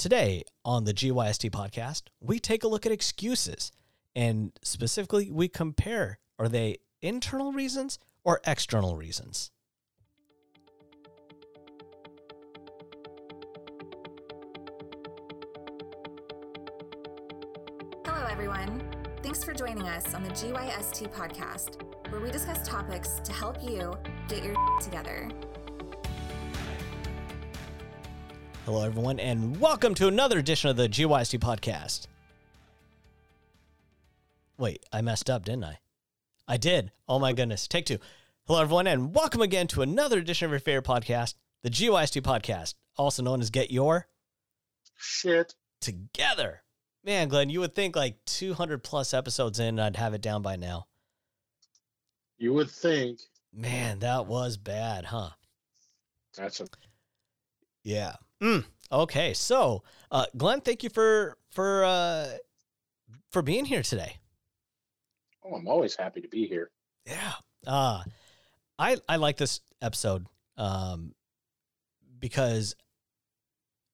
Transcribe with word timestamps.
Today 0.00 0.44
on 0.64 0.84
the 0.84 0.94
GYST 0.94 1.50
podcast, 1.50 2.04
we 2.22 2.38
take 2.38 2.64
a 2.64 2.68
look 2.68 2.86
at 2.86 2.90
excuses 2.90 3.70
and 4.16 4.50
specifically 4.62 5.30
we 5.30 5.46
compare 5.46 6.18
are 6.38 6.48
they 6.48 6.78
internal 7.02 7.52
reasons 7.52 7.98
or 8.24 8.40
external 8.46 8.96
reasons? 8.96 9.50
Hello, 18.06 18.26
everyone. 18.30 18.82
Thanks 19.22 19.44
for 19.44 19.52
joining 19.52 19.86
us 19.86 20.14
on 20.14 20.22
the 20.22 20.30
GYST 20.30 21.12
podcast, 21.12 21.82
where 22.10 22.22
we 22.22 22.30
discuss 22.30 22.66
topics 22.66 23.20
to 23.22 23.34
help 23.34 23.62
you 23.62 23.92
get 24.28 24.42
your 24.44 24.56
together. 24.80 25.28
Hello, 28.70 28.84
everyone, 28.86 29.18
and 29.18 29.58
welcome 29.60 29.96
to 29.96 30.06
another 30.06 30.38
edition 30.38 30.70
of 30.70 30.76
the 30.76 30.88
GYST 30.88 31.40
podcast. 31.40 32.06
Wait, 34.58 34.86
I 34.92 35.00
messed 35.00 35.28
up, 35.28 35.44
didn't 35.44 35.64
I? 35.64 35.80
I 36.46 36.56
did. 36.56 36.92
Oh 37.08 37.18
my 37.18 37.32
goodness. 37.32 37.66
Take 37.66 37.84
two. 37.86 37.98
Hello, 38.46 38.62
everyone, 38.62 38.86
and 38.86 39.12
welcome 39.12 39.40
again 39.42 39.66
to 39.66 39.82
another 39.82 40.18
edition 40.18 40.46
of 40.46 40.52
your 40.52 40.60
favorite 40.60 40.84
podcast, 40.84 41.34
the 41.64 41.68
GYST 41.68 42.22
podcast, 42.22 42.74
also 42.96 43.24
known 43.24 43.40
as 43.40 43.50
Get 43.50 43.72
Your 43.72 44.06
Shit. 44.96 45.56
Together. 45.80 46.62
Man, 47.04 47.26
Glenn, 47.26 47.50
you 47.50 47.58
would 47.58 47.74
think 47.74 47.96
like 47.96 48.24
200 48.26 48.84
plus 48.84 49.12
episodes 49.12 49.58
in, 49.58 49.80
I'd 49.80 49.96
have 49.96 50.14
it 50.14 50.22
down 50.22 50.42
by 50.42 50.54
now. 50.54 50.86
You 52.38 52.52
would 52.52 52.70
think 52.70 53.18
Man, 53.52 53.98
that 53.98 54.26
was 54.26 54.56
bad, 54.56 55.06
huh? 55.06 55.30
that's 56.36 56.60
a 56.60 56.68
Yeah. 57.82 58.14
Mm, 58.42 58.64
okay. 58.90 59.34
So, 59.34 59.82
uh, 60.10 60.26
Glenn, 60.36 60.60
thank 60.60 60.82
you 60.82 60.90
for 60.90 61.36
for 61.50 61.84
uh, 61.84 62.28
for 63.30 63.42
being 63.42 63.64
here 63.64 63.82
today. 63.82 64.16
oh, 65.44 65.54
I'm 65.54 65.68
always 65.68 65.96
happy 65.96 66.20
to 66.20 66.28
be 66.28 66.46
here. 66.46 66.70
Yeah. 67.06 67.32
Uh, 67.66 68.02
I 68.78 68.96
I 69.08 69.16
like 69.16 69.36
this 69.36 69.60
episode 69.82 70.26
um, 70.56 71.14
because 72.18 72.74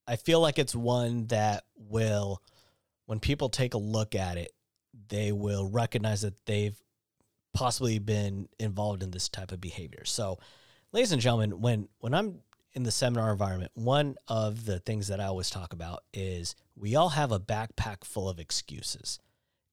I 0.06 0.16
feel 0.16 0.40
like 0.40 0.58
it's 0.58 0.74
one 0.74 1.26
that 1.26 1.64
will, 1.76 2.40
when 3.06 3.18
people 3.18 3.48
take 3.48 3.74
a 3.74 3.78
look 3.78 4.14
at 4.14 4.36
it, 4.36 4.52
they 5.08 5.32
will 5.32 5.68
recognize 5.68 6.22
that 6.22 6.46
they've 6.46 6.80
possibly 7.54 7.98
been 7.98 8.48
involved 8.58 9.02
in 9.02 9.10
this 9.10 9.28
type 9.28 9.50
of 9.50 9.60
behavior. 9.60 10.04
So, 10.04 10.38
ladies 10.92 11.12
and 11.12 11.20
gentlemen, 11.20 11.60
when 11.60 11.88
when 11.98 12.14
I'm 12.14 12.40
in 12.76 12.82
the 12.82 12.90
seminar 12.90 13.32
environment, 13.32 13.72
one 13.74 14.16
of 14.28 14.66
the 14.66 14.78
things 14.78 15.08
that 15.08 15.18
I 15.18 15.24
always 15.24 15.48
talk 15.48 15.72
about 15.72 16.04
is 16.12 16.54
we 16.76 16.94
all 16.94 17.08
have 17.08 17.32
a 17.32 17.40
backpack 17.40 18.04
full 18.04 18.28
of 18.28 18.38
excuses. 18.38 19.18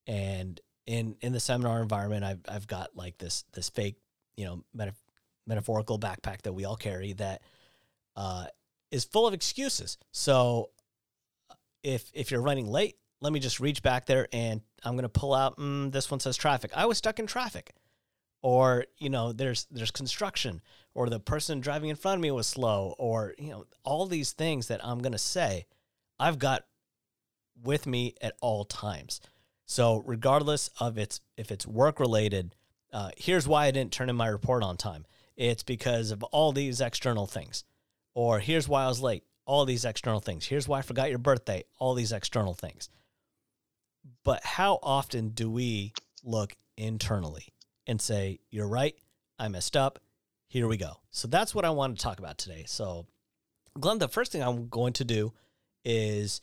And 0.07 0.59
in 0.87 1.17
in 1.21 1.33
the 1.33 1.39
seminar 1.41 1.81
environment, 1.81 2.23
I've 2.23 2.39
I've 2.47 2.65
got 2.65 2.95
like 2.95 3.17
this 3.17 3.43
this 3.53 3.69
fake, 3.69 3.97
you 4.37 4.45
know, 4.45 4.63
meta- 4.73 4.95
metaphorical 5.45 5.99
backpack 5.99 6.43
that 6.43 6.53
we 6.53 6.63
all 6.63 6.77
carry 6.77 7.11
that 7.13 7.41
uh, 8.15 8.45
is 8.89 9.03
full 9.03 9.27
of 9.27 9.33
excuses. 9.33 9.97
So 10.11 10.69
if 11.83 12.09
if 12.13 12.31
you're 12.31 12.41
running 12.41 12.67
late, 12.67 12.95
let 13.19 13.33
me 13.33 13.41
just 13.41 13.59
reach 13.59 13.83
back 13.83 14.05
there 14.05 14.29
and 14.31 14.61
I'm 14.81 14.95
gonna 14.95 15.09
pull 15.09 15.33
out. 15.33 15.57
Mm, 15.57 15.91
this 15.91 16.09
one 16.09 16.21
says 16.21 16.38
traffic. 16.38 16.71
I 16.73 16.85
was 16.85 16.99
stuck 16.99 17.19
in 17.19 17.27
traffic, 17.27 17.73
or 18.41 18.85
you 18.97 19.09
know, 19.09 19.33
there's 19.33 19.67
there's 19.71 19.91
construction, 19.91 20.61
or 20.95 21.09
the 21.09 21.19
person 21.19 21.59
driving 21.59 21.89
in 21.89 21.95
front 21.95 22.17
of 22.17 22.22
me 22.22 22.31
was 22.31 22.47
slow, 22.47 22.95
or 22.97 23.33
you 23.38 23.49
know, 23.52 23.66
all 23.83 24.05
these 24.05 24.31
things 24.31 24.67
that 24.67 24.83
I'm 24.83 25.00
gonna 25.00 25.17
say, 25.17 25.66
I've 26.19 26.39
got 26.39 26.63
with 27.61 27.85
me 27.88 28.16
at 28.22 28.35
all 28.41 28.66
times. 28.66 29.22
So 29.66 30.03
regardless 30.05 30.69
of 30.80 30.97
its 30.97 31.22
if 31.38 31.52
it's 31.52 31.66
work 31.66 32.00
related, 32.00 32.55
uh, 32.91 33.11
here's 33.17 33.47
why 33.47 33.66
I 33.66 33.72
didn't 33.72 33.91
turn 33.94 34.09
in 34.09 34.16
my 34.16 34.28
report 34.28 34.63
on 34.63 34.78
time. 34.78 35.06
It's 35.35 35.63
because 35.63 36.12
of 36.12 36.23
all 36.23 36.51
these 36.51 36.81
external 36.81 37.25
things. 37.25 37.63
Or 38.13 38.40
here's 38.40 38.67
why 38.67 38.84
I 38.84 38.88
was 38.88 39.01
late. 39.01 39.23
All 39.46 39.66
these 39.66 39.85
external 39.85 40.19
things. 40.19 40.46
Here's 40.46 40.67
why 40.67 40.79
I 40.79 40.84
forgot 40.84 41.09
your 41.09 41.17
birthday. 41.19 41.63
All 41.79 41.96
these 41.96 42.12
external 42.12 42.53
things. 42.53 42.90
But 44.23 44.44
how 44.46 44.79
often 44.84 45.29
do 45.29 45.50
we 45.50 45.94
look 46.23 46.56
internally 46.78 47.53
and 47.88 48.00
say, 48.00 48.40
"You're 48.50 48.67
right. 48.67 48.96
I 49.40 49.47
messed 49.47 49.75
up. 49.75 50.00
Here 50.53 50.68
we 50.68 50.78
go." 50.78 51.00
So 51.09 51.28
that's 51.28 51.56
what 51.56 51.66
I 51.66 51.72
want 51.72 51.97
to 51.97 52.03
talk 52.03 52.19
about 52.19 52.38
today. 52.38 52.66
So, 52.68 53.08
Glenn, 53.80 53.97
the 53.97 54.08
first 54.08 54.31
thing 54.31 54.44
I'm 54.44 54.68
going 54.68 54.94
to 54.94 55.03
do 55.03 55.34
is 55.84 56.41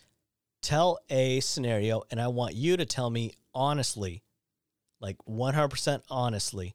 tell 0.62 0.98
a 1.08 1.38
scenario 1.38 2.02
and 2.10 2.20
I 2.20 2.26
want 2.26 2.56
you 2.56 2.76
to 2.76 2.84
tell 2.84 3.08
me 3.08 3.34
honestly, 3.54 4.24
like 5.00 5.16
100% 5.28 6.02
honestly, 6.10 6.74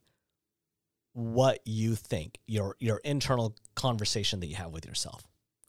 what 1.11 1.59
you 1.65 1.95
think, 1.95 2.39
your 2.47 2.77
your 2.79 3.01
internal 3.03 3.53
conversation 3.75 4.39
that 4.39 4.47
you 4.47 4.55
have 4.55 4.71
with 4.71 4.85
yourself. 4.85 5.27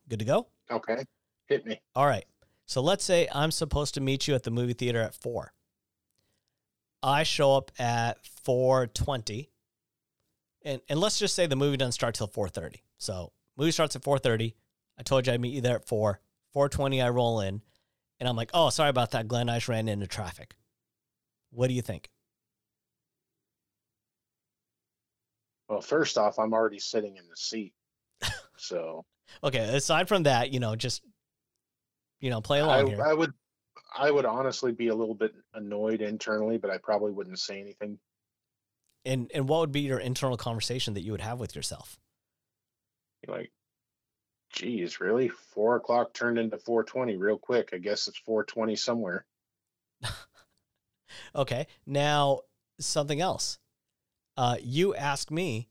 Good 0.08 0.20
to 0.20 0.24
go? 0.24 0.46
Okay. 0.70 1.04
Hit 1.48 1.66
me. 1.66 1.80
All 1.96 2.06
right. 2.06 2.26
So 2.66 2.80
let's 2.80 3.02
say 3.02 3.26
I'm 3.34 3.50
supposed 3.50 3.94
to 3.94 4.00
meet 4.00 4.28
you 4.28 4.36
at 4.36 4.44
the 4.44 4.52
movie 4.52 4.72
theater 4.72 5.00
at 5.00 5.16
4. 5.16 5.52
I 7.02 7.24
show 7.24 7.56
up 7.56 7.72
at 7.76 8.22
4:20. 8.22 9.48
And 10.66 10.82
and 10.88 11.00
let's 11.00 11.18
just 11.18 11.36
say 11.36 11.46
the 11.46 11.56
movie 11.56 11.76
doesn't 11.76 11.92
start 11.92 12.16
till 12.16 12.26
4:30. 12.26 12.82
So, 12.98 13.32
movie 13.56 13.70
starts 13.70 13.94
at 13.94 14.02
4:30. 14.02 14.54
I 14.98 15.02
told 15.04 15.26
you 15.26 15.32
I'd 15.32 15.40
meet 15.40 15.54
you 15.54 15.60
there 15.60 15.76
at 15.76 15.86
4. 15.86 16.20
4:20 16.54 17.00
I 17.02 17.08
roll 17.08 17.40
in 17.40 17.62
and 18.18 18.28
I'm 18.28 18.34
like, 18.34 18.50
"Oh, 18.52 18.68
sorry 18.70 18.90
about 18.90 19.12
that, 19.12 19.28
Glenn. 19.28 19.48
I 19.48 19.56
just 19.56 19.68
ran 19.68 19.88
into 19.88 20.08
traffic." 20.08 20.56
What 21.50 21.68
do 21.68 21.74
you 21.74 21.82
think? 21.82 22.10
Well, 25.68 25.80
first 25.80 26.18
off, 26.18 26.38
I'm 26.38 26.52
already 26.52 26.80
sitting 26.80 27.16
in 27.16 27.28
the 27.28 27.36
seat. 27.36 27.72
So 28.58 29.04
Okay, 29.44 29.76
aside 29.76 30.08
from 30.08 30.22
that, 30.22 30.50
you 30.50 30.60
know, 30.60 30.74
just 30.74 31.02
you 32.20 32.30
know, 32.30 32.40
play 32.40 32.60
I, 32.60 32.64
along 32.64 32.86
here. 32.88 33.02
I 33.04 33.12
would 33.12 33.32
I 33.96 34.10
would 34.10 34.24
honestly 34.24 34.72
be 34.72 34.88
a 34.88 34.94
little 34.94 35.14
bit 35.14 35.32
annoyed 35.54 36.00
internally, 36.00 36.58
but 36.58 36.70
I 36.70 36.78
probably 36.78 37.12
wouldn't 37.12 37.38
say 37.38 37.60
anything. 37.60 37.98
And 39.06 39.30
and 39.32 39.48
what 39.48 39.60
would 39.60 39.72
be 39.72 39.80
your 39.80 39.98
internal 39.98 40.36
conversation 40.36 40.94
that 40.94 41.02
you 41.02 41.12
would 41.12 41.20
have 41.20 41.40
with 41.40 41.56
yourself? 41.56 41.98
Like, 43.26 43.50
geez, 44.52 45.00
really? 45.00 45.28
Four 45.28 45.76
o'clock 45.76 46.12
turned 46.12 46.38
into 46.38 46.58
four 46.58 46.84
twenty 46.84 47.16
real 47.16 47.38
quick. 47.38 47.70
I 47.72 47.78
guess 47.78 48.08
it's 48.08 48.18
four 48.18 48.44
twenty 48.44 48.76
somewhere. 48.76 49.24
Okay. 51.34 51.66
Now, 51.86 52.40
something 52.80 53.20
else. 53.20 53.58
Uh, 54.36 54.56
you 54.62 54.94
ask 54.94 55.30
me 55.30 55.68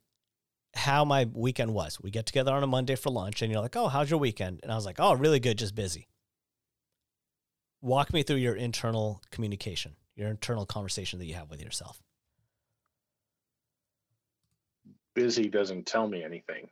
how 0.76 1.06
my 1.06 1.26
weekend 1.34 1.74
was. 1.74 2.00
We 2.02 2.12
get 2.12 2.26
together 2.26 2.52
on 2.52 2.64
a 2.64 2.68
Monday 2.68 2.96
for 2.96 3.10
lunch, 3.12 3.42
and 3.42 3.52
you're 3.52 3.62
like, 3.62 3.76
"Oh, 3.76 3.88
how's 3.88 4.10
your 4.10 4.20
weekend?" 4.20 4.60
And 4.64 4.72
I 4.72 4.76
was 4.76 4.86
like, 4.86 5.00
"Oh, 5.00 5.14
really 5.14 5.40
good, 5.40 5.58
just 5.58 5.76
busy." 5.76 6.08
Walk 7.82 8.14
me 8.14 8.24
through 8.24 8.38
your 8.38 8.56
internal 8.56 9.22
communication, 9.32 9.96
your 10.16 10.30
internal 10.30 10.66
conversation 10.66 11.20
that 11.20 11.26
you 11.26 11.36
have 11.36 11.50
with 11.50 11.62
yourself. 11.62 12.02
Busy 15.16 15.50
doesn't 15.50 15.88
tell 15.88 16.08
me 16.08 16.24
anything. 16.24 16.70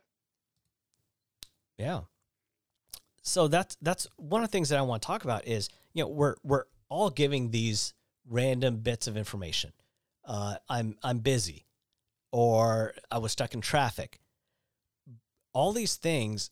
Yeah. 1.78 2.02
So 3.22 3.48
that's 3.48 3.76
that's 3.80 4.06
one 4.16 4.42
of 4.42 4.48
the 4.48 4.52
things 4.52 4.68
that 4.68 4.78
I 4.78 4.82
want 4.82 5.02
to 5.02 5.06
talk 5.06 5.24
about 5.24 5.46
is 5.46 5.68
you 5.94 6.04
know 6.04 6.08
we're 6.08 6.36
we're 6.44 6.64
all 6.88 7.10
giving 7.10 7.50
these 7.50 7.94
random 8.28 8.76
bits 8.76 9.06
of 9.06 9.16
information. 9.16 9.72
Uh, 10.24 10.56
I'm 10.68 10.96
I'm 11.02 11.18
busy, 11.18 11.66
or 12.32 12.94
I 13.10 13.18
was 13.18 13.32
stuck 13.32 13.54
in 13.54 13.60
traffic. 13.60 14.20
All 15.52 15.72
these 15.72 15.96
things 15.96 16.50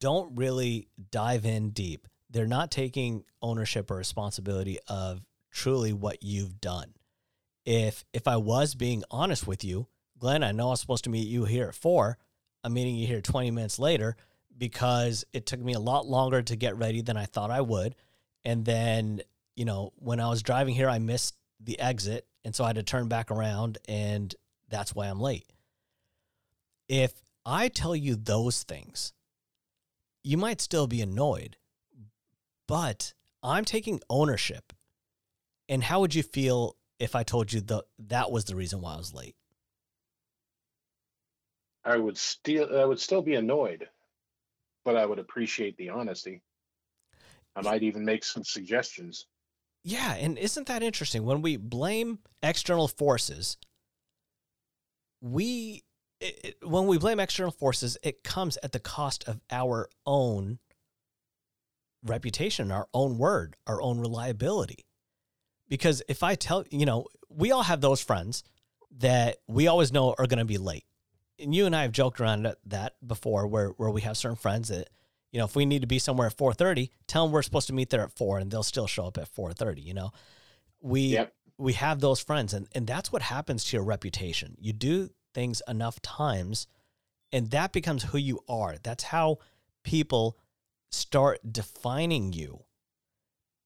don't 0.00 0.36
really 0.36 0.88
dive 1.10 1.44
in 1.44 1.70
deep. 1.70 2.06
They're 2.30 2.46
not 2.46 2.70
taking 2.70 3.24
ownership 3.42 3.90
or 3.90 3.96
responsibility 3.96 4.78
of 4.86 5.22
truly 5.50 5.92
what 5.92 6.22
you've 6.22 6.60
done. 6.60 6.94
If 7.64 8.04
if 8.12 8.28
I 8.28 8.36
was 8.36 8.74
being 8.74 9.02
honest 9.10 9.46
with 9.46 9.64
you, 9.64 9.88
Glenn, 10.18 10.42
I 10.42 10.52
know 10.52 10.70
I'm 10.70 10.76
supposed 10.76 11.04
to 11.04 11.10
meet 11.10 11.28
you 11.28 11.44
here 11.44 11.68
at 11.68 11.74
four. 11.74 12.18
I'm 12.64 12.74
meeting 12.74 12.96
you 12.96 13.06
here 13.06 13.20
20 13.20 13.50
minutes 13.50 13.78
later 13.78 14.16
because 14.56 15.24
it 15.32 15.46
took 15.46 15.60
me 15.60 15.74
a 15.74 15.80
lot 15.80 16.06
longer 16.06 16.42
to 16.42 16.56
get 16.56 16.76
ready 16.76 17.00
than 17.00 17.16
I 17.16 17.24
thought 17.26 17.50
I 17.50 17.60
would. 17.60 17.94
And 18.44 18.64
then, 18.64 19.20
you 19.56 19.64
know, 19.64 19.92
when 19.96 20.20
I 20.20 20.28
was 20.28 20.42
driving 20.42 20.74
here, 20.74 20.88
I 20.88 20.98
missed 20.98 21.36
the 21.60 21.78
exit. 21.78 22.26
And 22.44 22.54
so 22.54 22.64
I 22.64 22.68
had 22.68 22.76
to 22.76 22.82
turn 22.82 23.08
back 23.08 23.30
around, 23.30 23.78
and 23.88 24.34
that's 24.68 24.94
why 24.94 25.06
I'm 25.06 25.20
late. 25.20 25.46
If 26.88 27.12
I 27.44 27.68
tell 27.68 27.94
you 27.94 28.16
those 28.16 28.62
things, 28.62 29.12
you 30.24 30.36
might 30.36 30.60
still 30.60 30.86
be 30.86 31.00
annoyed, 31.00 31.56
but 32.66 33.12
I'm 33.42 33.64
taking 33.64 34.00
ownership. 34.08 34.72
And 35.68 35.82
how 35.82 36.00
would 36.00 36.14
you 36.14 36.22
feel 36.22 36.76
if 36.98 37.14
I 37.14 37.22
told 37.22 37.52
you 37.52 37.60
that 37.62 37.84
that 38.08 38.30
was 38.30 38.46
the 38.46 38.56
reason 38.56 38.80
why 38.80 38.94
I 38.94 38.96
was 38.96 39.14
late? 39.14 39.36
I 41.88 41.96
would 41.96 42.18
still 42.18 42.78
I 42.78 42.84
would 42.84 43.00
still 43.00 43.22
be 43.22 43.34
annoyed, 43.34 43.88
but 44.84 44.94
I 44.96 45.06
would 45.06 45.18
appreciate 45.18 45.76
the 45.78 45.88
honesty. 45.88 46.42
I 47.56 47.62
might 47.62 47.82
even 47.82 48.04
make 48.04 48.24
some 48.24 48.44
suggestions. 48.44 49.26
Yeah, 49.84 50.14
and 50.14 50.36
isn't 50.36 50.66
that 50.66 50.82
interesting? 50.82 51.24
When 51.24 51.40
we 51.40 51.56
blame 51.56 52.18
external 52.42 52.88
forces, 52.88 53.56
we 55.22 55.82
it, 56.20 56.56
when 56.62 56.86
we 56.86 56.98
blame 56.98 57.20
external 57.20 57.52
forces, 57.52 57.96
it 58.02 58.22
comes 58.22 58.58
at 58.62 58.72
the 58.72 58.80
cost 58.80 59.26
of 59.26 59.40
our 59.50 59.88
own 60.04 60.58
reputation, 62.04 62.70
our 62.70 62.88
own 62.92 63.16
word, 63.16 63.56
our 63.66 63.80
own 63.80 63.98
reliability. 63.98 64.84
Because 65.68 66.02
if 66.06 66.22
I 66.22 66.34
tell, 66.34 66.64
you 66.70 66.84
know, 66.84 67.06
we 67.30 67.50
all 67.50 67.62
have 67.62 67.80
those 67.80 68.02
friends 68.02 68.44
that 68.98 69.38
we 69.46 69.68
always 69.68 69.90
know 69.90 70.14
are 70.18 70.26
going 70.26 70.38
to 70.38 70.44
be 70.44 70.58
late. 70.58 70.84
And 71.38 71.54
you 71.54 71.66
and 71.66 71.74
I 71.76 71.82
have 71.82 71.92
joked 71.92 72.20
around 72.20 72.52
that 72.66 72.94
before 73.06 73.46
where 73.46 73.68
where 73.70 73.90
we 73.90 74.00
have 74.02 74.16
certain 74.16 74.36
friends 74.36 74.68
that 74.68 74.90
you 75.30 75.38
know, 75.38 75.44
if 75.44 75.54
we 75.54 75.66
need 75.66 75.82
to 75.82 75.86
be 75.86 75.98
somewhere 75.98 76.28
at 76.28 76.36
4:30, 76.36 76.90
tell 77.06 77.24
them 77.24 77.32
we're 77.32 77.42
supposed 77.42 77.66
to 77.66 77.74
meet 77.74 77.90
there 77.90 78.02
at 78.02 78.16
4 78.16 78.38
and 78.38 78.50
they'll 78.50 78.62
still 78.62 78.86
show 78.86 79.06
up 79.06 79.18
at 79.18 79.28
4:30, 79.28 79.82
you 79.82 79.94
know. 79.94 80.10
We 80.80 81.00
Yep. 81.08 81.34
we 81.58 81.72
have 81.74 82.00
those 82.00 82.20
friends 82.20 82.54
and 82.54 82.68
and 82.72 82.86
that's 82.86 83.12
what 83.12 83.22
happens 83.22 83.64
to 83.64 83.76
your 83.76 83.84
reputation. 83.84 84.56
You 84.58 84.72
do 84.72 85.10
things 85.34 85.62
enough 85.68 86.00
times 86.00 86.66
and 87.32 87.50
that 87.50 87.72
becomes 87.72 88.04
who 88.04 88.18
you 88.18 88.40
are. 88.48 88.76
That's 88.82 89.04
how 89.04 89.38
people 89.82 90.38
start 90.90 91.40
defining 91.52 92.32
you 92.32 92.64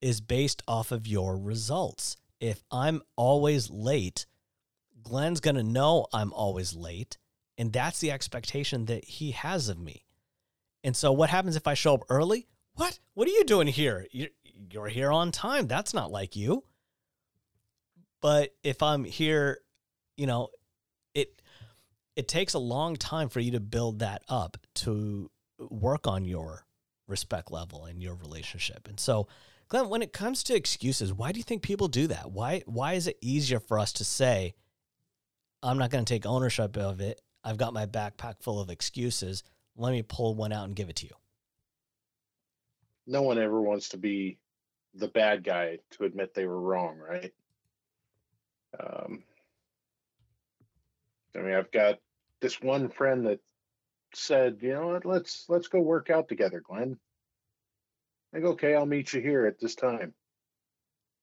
is 0.00 0.20
based 0.20 0.62
off 0.66 0.90
of 0.90 1.06
your 1.06 1.38
results. 1.38 2.16
If 2.40 2.64
I'm 2.72 3.02
always 3.16 3.70
late, 3.70 4.26
Glenn's 5.00 5.40
going 5.40 5.54
to 5.54 5.62
know 5.62 6.06
I'm 6.12 6.32
always 6.32 6.75
late 6.75 7.18
and 7.62 7.73
that's 7.73 8.00
the 8.00 8.11
expectation 8.11 8.87
that 8.87 9.05
he 9.05 9.31
has 9.31 9.69
of 9.69 9.79
me. 9.79 10.05
And 10.82 10.97
so 10.97 11.12
what 11.12 11.31
happens 11.31 11.55
if 11.55 11.69
I 11.69 11.75
show 11.75 11.94
up 11.94 12.03
early? 12.09 12.49
What? 12.75 12.99
What 13.14 13.29
are 13.29 13.31
you 13.31 13.44
doing 13.44 13.69
here? 13.69 14.05
You're, 14.11 14.88
here 14.88 15.12
on 15.12 15.31
time. 15.31 15.69
That's 15.69 15.94
not 15.94 16.11
like 16.11 16.35
you. 16.35 16.64
But 18.20 18.56
if 18.64 18.82
I'm 18.82 19.05
here, 19.05 19.61
you 20.17 20.26
know, 20.26 20.49
it 21.14 21.41
it 22.17 22.26
takes 22.26 22.55
a 22.55 22.59
long 22.59 22.97
time 22.97 23.29
for 23.29 23.38
you 23.38 23.53
to 23.53 23.61
build 23.61 24.00
that 24.00 24.25
up 24.29 24.56
to 24.75 25.31
work 25.61 26.09
on 26.09 26.25
your 26.25 26.67
respect 27.06 27.53
level 27.53 27.85
and 27.85 28.03
your 28.03 28.17
relationship. 28.17 28.88
And 28.88 28.99
so, 28.99 29.29
Glenn, 29.69 29.88
when 29.88 30.03
it 30.03 30.12
comes 30.12 30.43
to 30.44 30.56
excuses, 30.56 31.12
why 31.12 31.31
do 31.31 31.38
you 31.38 31.44
think 31.44 31.62
people 31.62 31.87
do 31.87 32.09
that? 32.09 32.32
Why 32.32 32.64
why 32.67 32.94
is 32.94 33.06
it 33.06 33.19
easier 33.20 33.61
for 33.61 33.79
us 33.79 33.93
to 33.93 34.05
say, 34.05 34.56
I'm 35.62 35.79
not 35.79 35.91
going 35.91 36.05
to 36.05 36.12
take 36.12 36.26
ownership 36.26 36.76
of 36.76 37.00
it. 37.00 37.20
I've 37.44 37.58
got 37.58 37.72
my 37.72 37.86
backpack 37.86 38.40
full 38.40 38.60
of 38.60 38.70
excuses. 38.70 39.42
Let 39.76 39.92
me 39.92 40.02
pull 40.02 40.34
one 40.34 40.52
out 40.52 40.66
and 40.66 40.76
give 40.76 40.88
it 40.88 40.96
to 40.96 41.06
you. 41.06 41.14
No 43.06 43.22
one 43.22 43.38
ever 43.38 43.60
wants 43.60 43.90
to 43.90 43.96
be 43.96 44.38
the 44.94 45.08
bad 45.08 45.42
guy 45.42 45.78
to 45.92 46.04
admit 46.04 46.34
they 46.34 46.46
were 46.46 46.60
wrong, 46.60 46.98
right? 46.98 47.32
Um, 48.78 49.24
I 51.36 51.40
mean, 51.40 51.54
I've 51.54 51.72
got 51.72 51.98
this 52.40 52.60
one 52.60 52.90
friend 52.90 53.26
that 53.26 53.40
said, 54.14 54.58
you 54.60 54.74
know 54.74 54.88
what, 54.88 55.04
let's 55.04 55.46
let's 55.48 55.68
go 55.68 55.80
work 55.80 56.10
out 56.10 56.28
together, 56.28 56.60
Glenn. 56.60 56.98
I 58.34 58.40
go, 58.40 58.50
okay, 58.50 58.74
I'll 58.74 58.86
meet 58.86 59.12
you 59.12 59.20
here 59.20 59.46
at 59.46 59.58
this 59.58 59.74
time. 59.74 60.14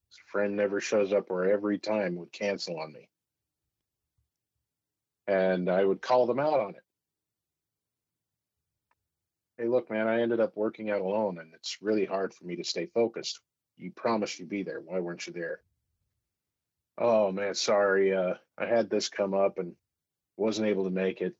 His 0.09 0.19
friend 0.31 0.55
never 0.55 0.79
shows 0.79 1.13
up 1.13 1.29
or 1.29 1.45
every 1.45 1.79
time 1.79 2.15
would 2.15 2.31
cancel 2.31 2.79
on 2.79 2.91
me. 2.91 3.09
And 5.29 5.69
I 5.69 5.85
would 5.85 6.01
call 6.01 6.25
them 6.25 6.39
out 6.39 6.59
on 6.59 6.71
it. 6.71 6.81
Hey, 9.59 9.67
look, 9.67 9.91
man, 9.91 10.07
I 10.07 10.21
ended 10.21 10.39
up 10.39 10.53
working 10.55 10.89
out 10.89 11.01
alone 11.01 11.37
and 11.37 11.53
it's 11.53 11.77
really 11.83 12.05
hard 12.05 12.33
for 12.33 12.45
me 12.45 12.55
to 12.55 12.63
stay 12.63 12.87
focused. 12.87 13.39
You 13.77 13.91
promised 13.91 14.39
you'd 14.39 14.49
be 14.49 14.63
there. 14.63 14.81
Why 14.81 14.99
weren't 14.99 15.27
you 15.27 15.33
there? 15.33 15.59
Oh 16.97 17.31
man, 17.31 17.53
sorry. 17.53 18.11
Uh, 18.15 18.33
I 18.57 18.65
had 18.65 18.89
this 18.89 19.07
come 19.07 19.35
up 19.35 19.59
and 19.59 19.75
wasn't 20.35 20.67
able 20.67 20.85
to 20.85 20.89
make 20.89 21.21
it. 21.21 21.35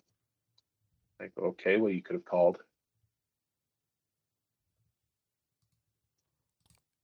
Like, 1.19 1.31
okay, 1.35 1.77
well, 1.77 1.91
you 1.91 2.03
could 2.03 2.13
have 2.13 2.25
called. 2.25 2.57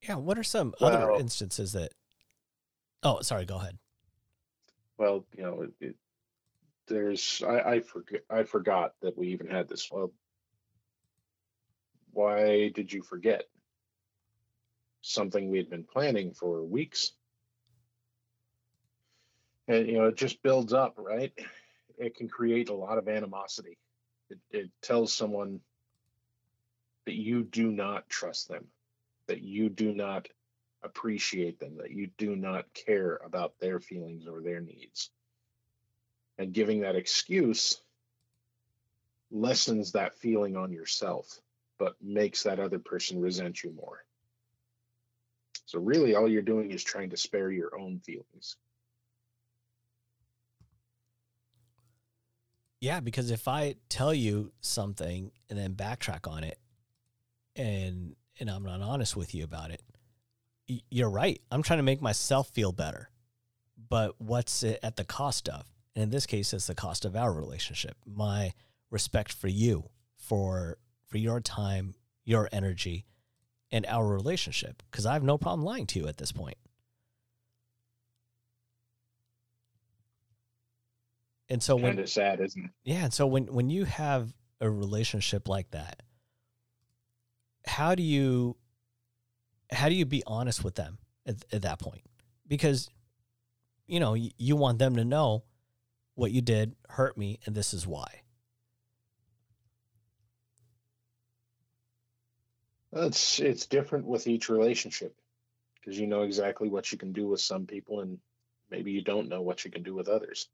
Yeah. 0.08 0.16
What 0.18 0.38
are 0.38 0.44
some 0.44 0.76
other 0.80 1.14
instances 1.20 1.74
that? 1.74 1.94
Oh, 3.02 3.22
sorry. 3.22 3.46
Go 3.46 3.56
ahead. 3.56 3.80
Well, 5.00 5.26
you 5.36 5.44
know, 5.44 5.62
it, 5.64 5.72
it, 5.82 5.96
there's 6.88 7.44
I 7.46 7.60
I 7.60 7.80
forget 7.82 8.22
I 8.30 8.44
forgot 8.44 8.94
that 9.02 9.18
we 9.18 9.30
even 9.30 9.48
had 9.48 9.68
this. 9.68 9.90
Well, 9.92 10.12
why 12.12 12.70
did 12.70 12.92
you 12.92 13.02
forget? 13.02 13.44
Something 15.02 15.50
we 15.50 15.58
had 15.58 15.70
been 15.70 15.84
planning 15.84 16.34
for 16.34 16.64
weeks. 16.64 17.12
And 19.68 19.88
you 19.88 19.94
know, 19.94 20.06
it 20.06 20.16
just 20.16 20.42
builds 20.42 20.74
up, 20.74 20.96
right? 20.98 21.34
It 21.98 22.16
can 22.16 22.28
create 22.28 22.70
a 22.70 22.74
lot 22.74 22.98
of 22.98 23.08
animosity. 23.08 23.78
It, 24.30 24.40
it 24.52 24.70
tells 24.82 25.14
someone 25.14 25.62
that 27.06 27.16
you 27.16 27.44
do 27.44 27.72
not 27.72 28.10
trust 28.10 28.50
them, 28.50 28.66
that 29.28 29.42
you 29.42 29.70
do 29.70 29.94
not 29.94 30.28
appreciate 30.84 31.60
them, 31.60 31.78
that 31.78 31.92
you 31.92 32.10
do 32.18 32.36
not 32.36 32.66
care 32.74 33.20
about 33.24 33.60
their 33.60 33.80
feelings 33.80 34.28
or 34.28 34.42
their 34.42 34.60
needs. 34.60 35.10
And 36.38 36.54
giving 36.54 36.82
that 36.82 36.96
excuse 36.96 37.80
lessens 39.32 39.92
that 39.94 40.16
feeling 40.16 40.56
on 40.56 40.72
yourself, 40.72 41.40
but 41.78 41.96
makes 42.02 42.44
that 42.44 42.60
other 42.60 42.80
person 42.80 43.22
resent 43.22 43.64
you 43.64 43.72
more. 43.72 44.04
So, 45.66 45.80
really, 45.80 46.16
all 46.16 46.30
you're 46.30 46.42
doing 46.42 46.72
is 46.72 46.84
trying 46.84 47.10
to 47.10 47.18
spare 47.18 47.52
your 47.52 47.78
own 47.78 48.00
feelings. 48.00 48.58
Yeah, 52.80 53.00
because 53.00 53.32
if 53.32 53.48
I 53.48 53.76
tell 53.90 54.14
you 54.14 54.52
something 54.62 55.32
and 55.50 55.58
then 55.58 55.74
backtrack 55.74 56.30
on 56.30 56.44
it, 56.44 56.60
and 57.56 58.16
and 58.40 58.50
I'm 58.50 58.64
not 58.64 58.82
honest 58.82 59.16
with 59.16 59.34
you 59.34 59.44
about 59.44 59.72
it, 59.72 59.82
you're 60.90 61.10
right. 61.10 61.42
I'm 61.52 61.64
trying 61.64 61.80
to 61.80 61.84
make 61.84 62.02
myself 62.02 62.50
feel 62.50 62.72
better, 62.72 63.10
but 63.90 64.20
what's 64.20 64.62
it 64.62 64.80
at 64.84 64.98
the 64.98 65.04
cost 65.04 65.50
of? 65.50 65.66
And 65.96 66.04
in 66.04 66.10
this 66.10 66.26
case, 66.26 66.54
it's 66.54 66.68
the 66.68 66.76
cost 66.76 67.06
of 67.06 67.16
our 67.16 67.32
relationship. 67.32 67.96
My 68.06 68.54
respect 68.92 69.32
for 69.32 69.48
you, 69.48 69.90
for 70.18 70.78
for 71.08 71.18
your 71.18 71.40
time, 71.40 71.96
your 72.26 72.50
energy, 72.52 73.06
and 73.72 73.86
our 73.88 74.06
relationship. 74.08 74.84
Because 74.92 75.06
I 75.06 75.14
have 75.14 75.24
no 75.24 75.38
problem 75.38 75.64
lying 75.64 75.86
to 75.88 76.00
you 76.00 76.08
at 76.08 76.18
this 76.18 76.32
point. 76.32 76.58
And 81.48 81.62
so 81.62 81.76
when 81.76 82.00
it's 82.00 82.14
sad, 82.14 82.42
isn't 82.42 82.66
it? 82.66 82.72
yeah, 82.84 83.06
and 83.06 83.14
so 83.14 83.28
when 83.28 83.46
when 83.46 83.70
you 83.70 83.86
have 83.86 84.34
a 84.60 84.70
relationship 84.70 85.48
like 85.48 85.72
that, 85.72 86.02
how 87.66 87.96
do 87.96 88.04
you 88.04 88.58
how 89.72 89.88
do 89.88 89.96
you 89.96 90.06
be 90.06 90.24
honest 90.28 90.64
with 90.64 90.76
them 90.76 90.98
at, 91.26 91.46
at 91.54 91.62
that 91.62 91.80
point? 91.80 92.02
Because 92.48 92.90
you 93.88 94.00
know, 94.00 94.16
you, 94.16 94.32
you 94.38 94.56
want 94.56 94.80
them 94.80 94.96
to 94.96 95.06
know 95.06 95.44
what 96.16 96.32
you 96.32 96.42
did 96.42 96.76
hurt 96.90 97.18
me 97.18 97.40
and 97.46 97.56
this 97.56 97.74
is 97.74 97.86
why. 97.86 98.22
It's 102.94 103.40
it's 103.40 103.66
different 103.66 104.06
with 104.06 104.26
each 104.26 104.48
relationship 104.48 105.14
because 105.76 106.00
you 106.00 106.08
know 106.08 106.24
exactly 106.24 106.70
what 106.70 106.92
you 106.92 106.98
can 106.98 107.12
do 107.12 107.28
with 107.28 107.42
some 107.42 107.66
people, 107.66 108.00
and 108.00 108.18
maybe 108.72 108.92
you 108.92 109.04
don't 109.04 109.28
know 109.28 109.42
what 109.42 109.66
you 109.66 109.72
can 109.72 109.84
do 109.84 109.94
with 109.94 110.08
others. 110.08 110.48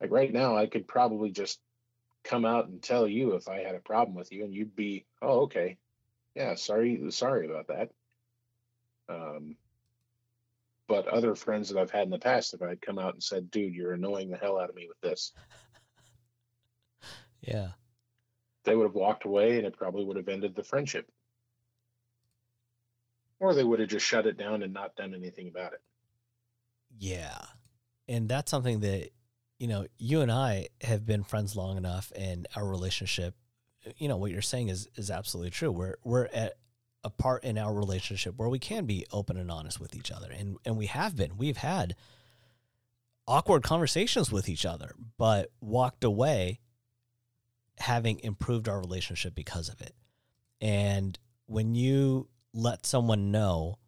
Like 0.00 0.10
right 0.10 0.32
now, 0.32 0.56
I 0.56 0.66
could 0.66 0.86
probably 0.86 1.30
just 1.30 1.58
come 2.22 2.44
out 2.44 2.68
and 2.68 2.82
tell 2.82 3.08
you 3.08 3.32
if 3.32 3.48
I 3.48 3.62
had 3.62 3.74
a 3.74 3.80
problem 3.80 4.14
with 4.14 4.30
you, 4.30 4.44
and 4.44 4.54
you'd 4.54 4.76
be, 4.76 5.06
oh, 5.22 5.40
okay, 5.40 5.78
yeah, 6.34 6.54
sorry, 6.54 7.00
sorry 7.10 7.46
about 7.46 7.68
that. 7.68 7.90
Um, 9.08 9.56
but 10.88 11.06
other 11.08 11.34
friends 11.34 11.68
that 11.68 11.78
I've 11.78 11.90
had 11.90 12.04
in 12.04 12.10
the 12.10 12.18
past, 12.18 12.54
if 12.54 12.62
I'd 12.62 12.80
come 12.80 12.98
out 12.98 13.12
and 13.14 13.22
said, 13.22 13.50
dude, 13.50 13.74
you're 13.74 13.92
annoying 13.92 14.30
the 14.30 14.36
hell 14.38 14.58
out 14.58 14.70
of 14.70 14.74
me 14.74 14.86
with 14.88 15.00
this, 15.00 15.32
Yeah. 17.42 17.68
they 18.64 18.74
would 18.74 18.84
have 18.86 18.94
walked 18.94 19.24
away, 19.24 19.58
and 19.58 19.66
it 19.66 19.76
probably 19.76 20.04
would 20.04 20.16
have 20.16 20.28
ended 20.28 20.54
the 20.56 20.64
friendship. 20.64 21.08
Or 23.40 23.54
they 23.54 23.62
would 23.64 23.78
have 23.80 23.88
just 23.88 24.04
shut 24.04 24.26
it 24.26 24.36
down 24.36 24.62
and 24.62 24.72
not 24.72 24.96
done 24.96 25.14
anything 25.14 25.46
about 25.48 25.72
it. 25.72 25.80
Yeah. 26.98 27.38
And 28.08 28.28
that's 28.28 28.50
something 28.50 28.80
that, 28.80 29.10
you 29.58 29.68
know, 29.68 29.86
you 29.98 30.22
and 30.22 30.32
I 30.32 30.68
have 30.80 31.06
been 31.06 31.22
friends 31.22 31.54
long 31.54 31.76
enough 31.76 32.10
and 32.16 32.48
our 32.56 32.66
relationship, 32.66 33.34
you 33.98 34.08
know, 34.08 34.16
what 34.16 34.32
you're 34.32 34.42
saying 34.42 34.68
is 34.70 34.88
is 34.96 35.10
absolutely 35.10 35.50
true. 35.50 35.70
We're 35.70 35.96
we're 36.02 36.26
at 36.26 36.54
a 37.08 37.10
part 37.10 37.42
in 37.42 37.56
our 37.56 37.72
relationship 37.72 38.34
where 38.36 38.50
we 38.50 38.58
can 38.58 38.84
be 38.84 39.06
open 39.10 39.38
and 39.38 39.50
honest 39.50 39.80
with 39.80 39.96
each 39.96 40.12
other. 40.12 40.30
And 40.30 40.58
and 40.66 40.76
we 40.76 40.86
have 40.86 41.16
been. 41.16 41.38
We've 41.38 41.56
had 41.56 41.96
awkward 43.26 43.62
conversations 43.62 44.30
with 44.30 44.48
each 44.48 44.66
other, 44.66 44.92
but 45.16 45.50
walked 45.60 46.04
away 46.04 46.60
having 47.78 48.20
improved 48.20 48.68
our 48.68 48.78
relationship 48.78 49.34
because 49.34 49.70
of 49.70 49.80
it. 49.80 49.94
And 50.60 51.18
when 51.46 51.74
you 51.74 52.28
let 52.52 52.84
someone 52.84 53.30
know, 53.30 53.78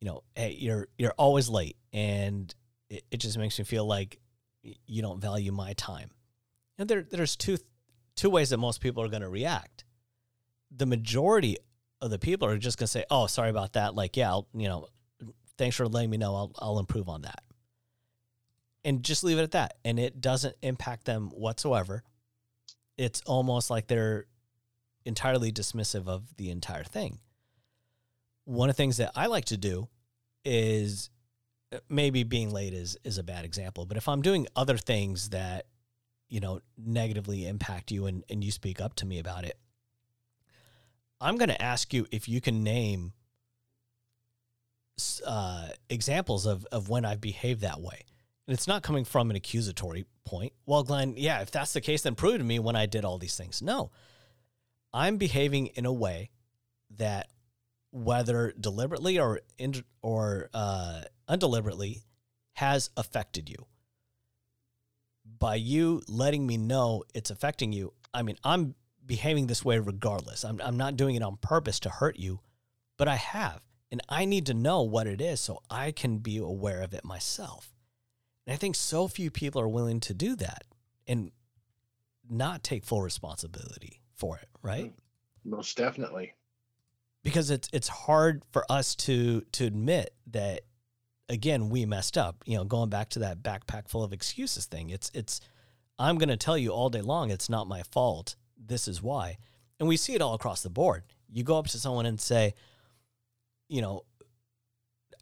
you 0.00 0.08
know, 0.08 0.24
hey, 0.34 0.56
you're 0.58 0.88
you're 0.98 1.14
always 1.16 1.48
late, 1.48 1.76
and 1.92 2.54
it, 2.90 3.04
it 3.10 3.16
just 3.16 3.38
makes 3.38 3.58
me 3.58 3.64
feel 3.64 3.86
like 3.86 4.20
you 4.62 5.00
don't 5.00 5.20
value 5.20 5.52
my 5.52 5.72
time. 5.72 6.10
And 6.76 6.86
there 6.86 7.02
there's 7.02 7.34
two 7.34 7.56
two 8.14 8.28
ways 8.28 8.50
that 8.50 8.58
most 8.58 8.82
people 8.82 9.02
are 9.02 9.08
going 9.08 9.22
to 9.22 9.28
react. 9.30 9.84
The 10.70 10.86
majority 10.86 11.56
of 12.04 12.10
the 12.10 12.18
people 12.18 12.46
are 12.46 12.58
just 12.58 12.78
going 12.78 12.84
to 12.84 12.90
say, 12.90 13.04
"Oh, 13.10 13.26
sorry 13.26 13.50
about 13.50 13.72
that." 13.72 13.94
Like, 13.94 14.16
yeah, 14.16 14.28
I'll, 14.28 14.46
you 14.54 14.68
know, 14.68 14.88
thanks 15.56 15.76
for 15.76 15.88
letting 15.88 16.10
me 16.10 16.18
know. 16.18 16.34
I'll 16.34 16.52
I'll 16.58 16.78
improve 16.78 17.08
on 17.08 17.22
that. 17.22 17.42
And 18.84 19.02
just 19.02 19.24
leave 19.24 19.38
it 19.38 19.42
at 19.42 19.52
that. 19.52 19.78
And 19.84 19.98
it 19.98 20.20
doesn't 20.20 20.54
impact 20.60 21.06
them 21.06 21.30
whatsoever. 21.30 22.04
It's 22.98 23.22
almost 23.22 23.70
like 23.70 23.86
they're 23.86 24.26
entirely 25.06 25.50
dismissive 25.50 26.06
of 26.06 26.36
the 26.36 26.50
entire 26.50 26.84
thing. 26.84 27.18
One 28.44 28.68
of 28.68 28.76
the 28.76 28.82
things 28.82 28.98
that 28.98 29.12
I 29.16 29.26
like 29.26 29.46
to 29.46 29.56
do 29.56 29.88
is 30.44 31.08
uh, 31.72 31.78
maybe 31.88 32.22
being 32.24 32.52
late 32.52 32.74
is 32.74 32.98
is 33.02 33.16
a 33.16 33.22
bad 33.22 33.46
example, 33.46 33.86
but 33.86 33.96
if 33.96 34.08
I'm 34.08 34.20
doing 34.20 34.46
other 34.54 34.76
things 34.76 35.30
that 35.30 35.66
you 36.28 36.40
know 36.40 36.60
negatively 36.76 37.46
impact 37.46 37.90
you 37.90 38.04
and 38.04 38.22
and 38.28 38.44
you 38.44 38.50
speak 38.50 38.82
up 38.82 38.94
to 38.96 39.06
me 39.06 39.18
about 39.18 39.44
it, 39.44 39.58
I'm 41.24 41.38
going 41.38 41.48
to 41.48 41.62
ask 41.62 41.94
you 41.94 42.06
if 42.12 42.28
you 42.28 42.40
can 42.42 42.62
name 42.62 43.14
uh, 45.26 45.68
examples 45.88 46.46
of 46.46 46.66
of 46.70 46.88
when 46.88 47.04
I've 47.04 47.20
behaved 47.20 47.62
that 47.62 47.80
way. 47.80 48.04
And 48.46 48.52
it's 48.52 48.68
not 48.68 48.82
coming 48.82 49.04
from 49.04 49.30
an 49.30 49.36
accusatory 49.36 50.04
point. 50.26 50.52
Well, 50.66 50.82
Glenn, 50.82 51.14
yeah, 51.16 51.40
if 51.40 51.50
that's 51.50 51.72
the 51.72 51.80
case, 51.80 52.02
then 52.02 52.14
prove 52.14 52.38
to 52.38 52.44
me 52.44 52.58
when 52.58 52.76
I 52.76 52.84
did 52.84 53.04
all 53.04 53.16
these 53.16 53.36
things. 53.36 53.62
No, 53.62 53.90
I'm 54.92 55.16
behaving 55.16 55.68
in 55.68 55.86
a 55.86 55.92
way 55.92 56.30
that, 56.98 57.30
whether 57.90 58.52
deliberately 58.60 59.18
or 59.18 59.40
in, 59.56 59.82
or 60.02 60.50
uh, 60.52 61.02
undeliberately, 61.26 62.02
has 62.52 62.90
affected 62.98 63.48
you. 63.48 63.66
By 65.38 65.54
you 65.54 66.02
letting 66.06 66.46
me 66.46 66.58
know 66.58 67.04
it's 67.14 67.30
affecting 67.30 67.72
you, 67.72 67.94
I 68.12 68.22
mean 68.22 68.36
I'm 68.44 68.74
behaving 69.06 69.46
this 69.46 69.64
way 69.64 69.78
regardless. 69.78 70.44
I'm 70.44 70.60
I'm 70.62 70.76
not 70.76 70.96
doing 70.96 71.14
it 71.14 71.22
on 71.22 71.36
purpose 71.36 71.80
to 71.80 71.88
hurt 71.88 72.18
you, 72.18 72.40
but 72.96 73.08
I 73.08 73.16
have, 73.16 73.60
and 73.90 74.00
I 74.08 74.24
need 74.24 74.46
to 74.46 74.54
know 74.54 74.82
what 74.82 75.06
it 75.06 75.20
is 75.20 75.40
so 75.40 75.62
I 75.70 75.92
can 75.92 76.18
be 76.18 76.38
aware 76.38 76.82
of 76.82 76.94
it 76.94 77.04
myself. 77.04 77.74
And 78.46 78.54
I 78.54 78.56
think 78.56 78.76
so 78.76 79.08
few 79.08 79.30
people 79.30 79.60
are 79.60 79.68
willing 79.68 80.00
to 80.00 80.14
do 80.14 80.36
that 80.36 80.64
and 81.06 81.30
not 82.28 82.62
take 82.62 82.84
full 82.84 83.02
responsibility 83.02 84.00
for 84.14 84.38
it, 84.38 84.48
right? 84.62 84.86
Mm-hmm. 84.86 85.50
Most 85.50 85.76
definitely. 85.76 86.34
Because 87.22 87.50
it's 87.50 87.68
it's 87.72 87.88
hard 87.88 88.42
for 88.52 88.64
us 88.70 88.94
to 88.96 89.42
to 89.52 89.64
admit 89.64 90.14
that 90.28 90.62
again 91.28 91.70
we 91.70 91.86
messed 91.86 92.18
up. 92.18 92.42
You 92.46 92.58
know, 92.58 92.64
going 92.64 92.90
back 92.90 93.10
to 93.10 93.18
that 93.20 93.42
backpack 93.42 93.88
full 93.88 94.02
of 94.02 94.12
excuses 94.12 94.66
thing. 94.66 94.90
It's 94.90 95.10
it's 95.14 95.40
I'm 95.98 96.18
going 96.18 96.28
to 96.28 96.36
tell 96.36 96.58
you 96.58 96.70
all 96.70 96.90
day 96.90 97.00
long 97.00 97.30
it's 97.30 97.48
not 97.48 97.66
my 97.66 97.82
fault. 97.82 98.36
This 98.66 98.88
is 98.88 99.02
why. 99.02 99.38
And 99.78 99.88
we 99.88 99.96
see 99.96 100.14
it 100.14 100.22
all 100.22 100.34
across 100.34 100.62
the 100.62 100.70
board. 100.70 101.04
You 101.30 101.42
go 101.42 101.58
up 101.58 101.66
to 101.68 101.78
someone 101.78 102.06
and 102.06 102.20
say, 102.20 102.54
you 103.68 103.82
know, 103.82 104.04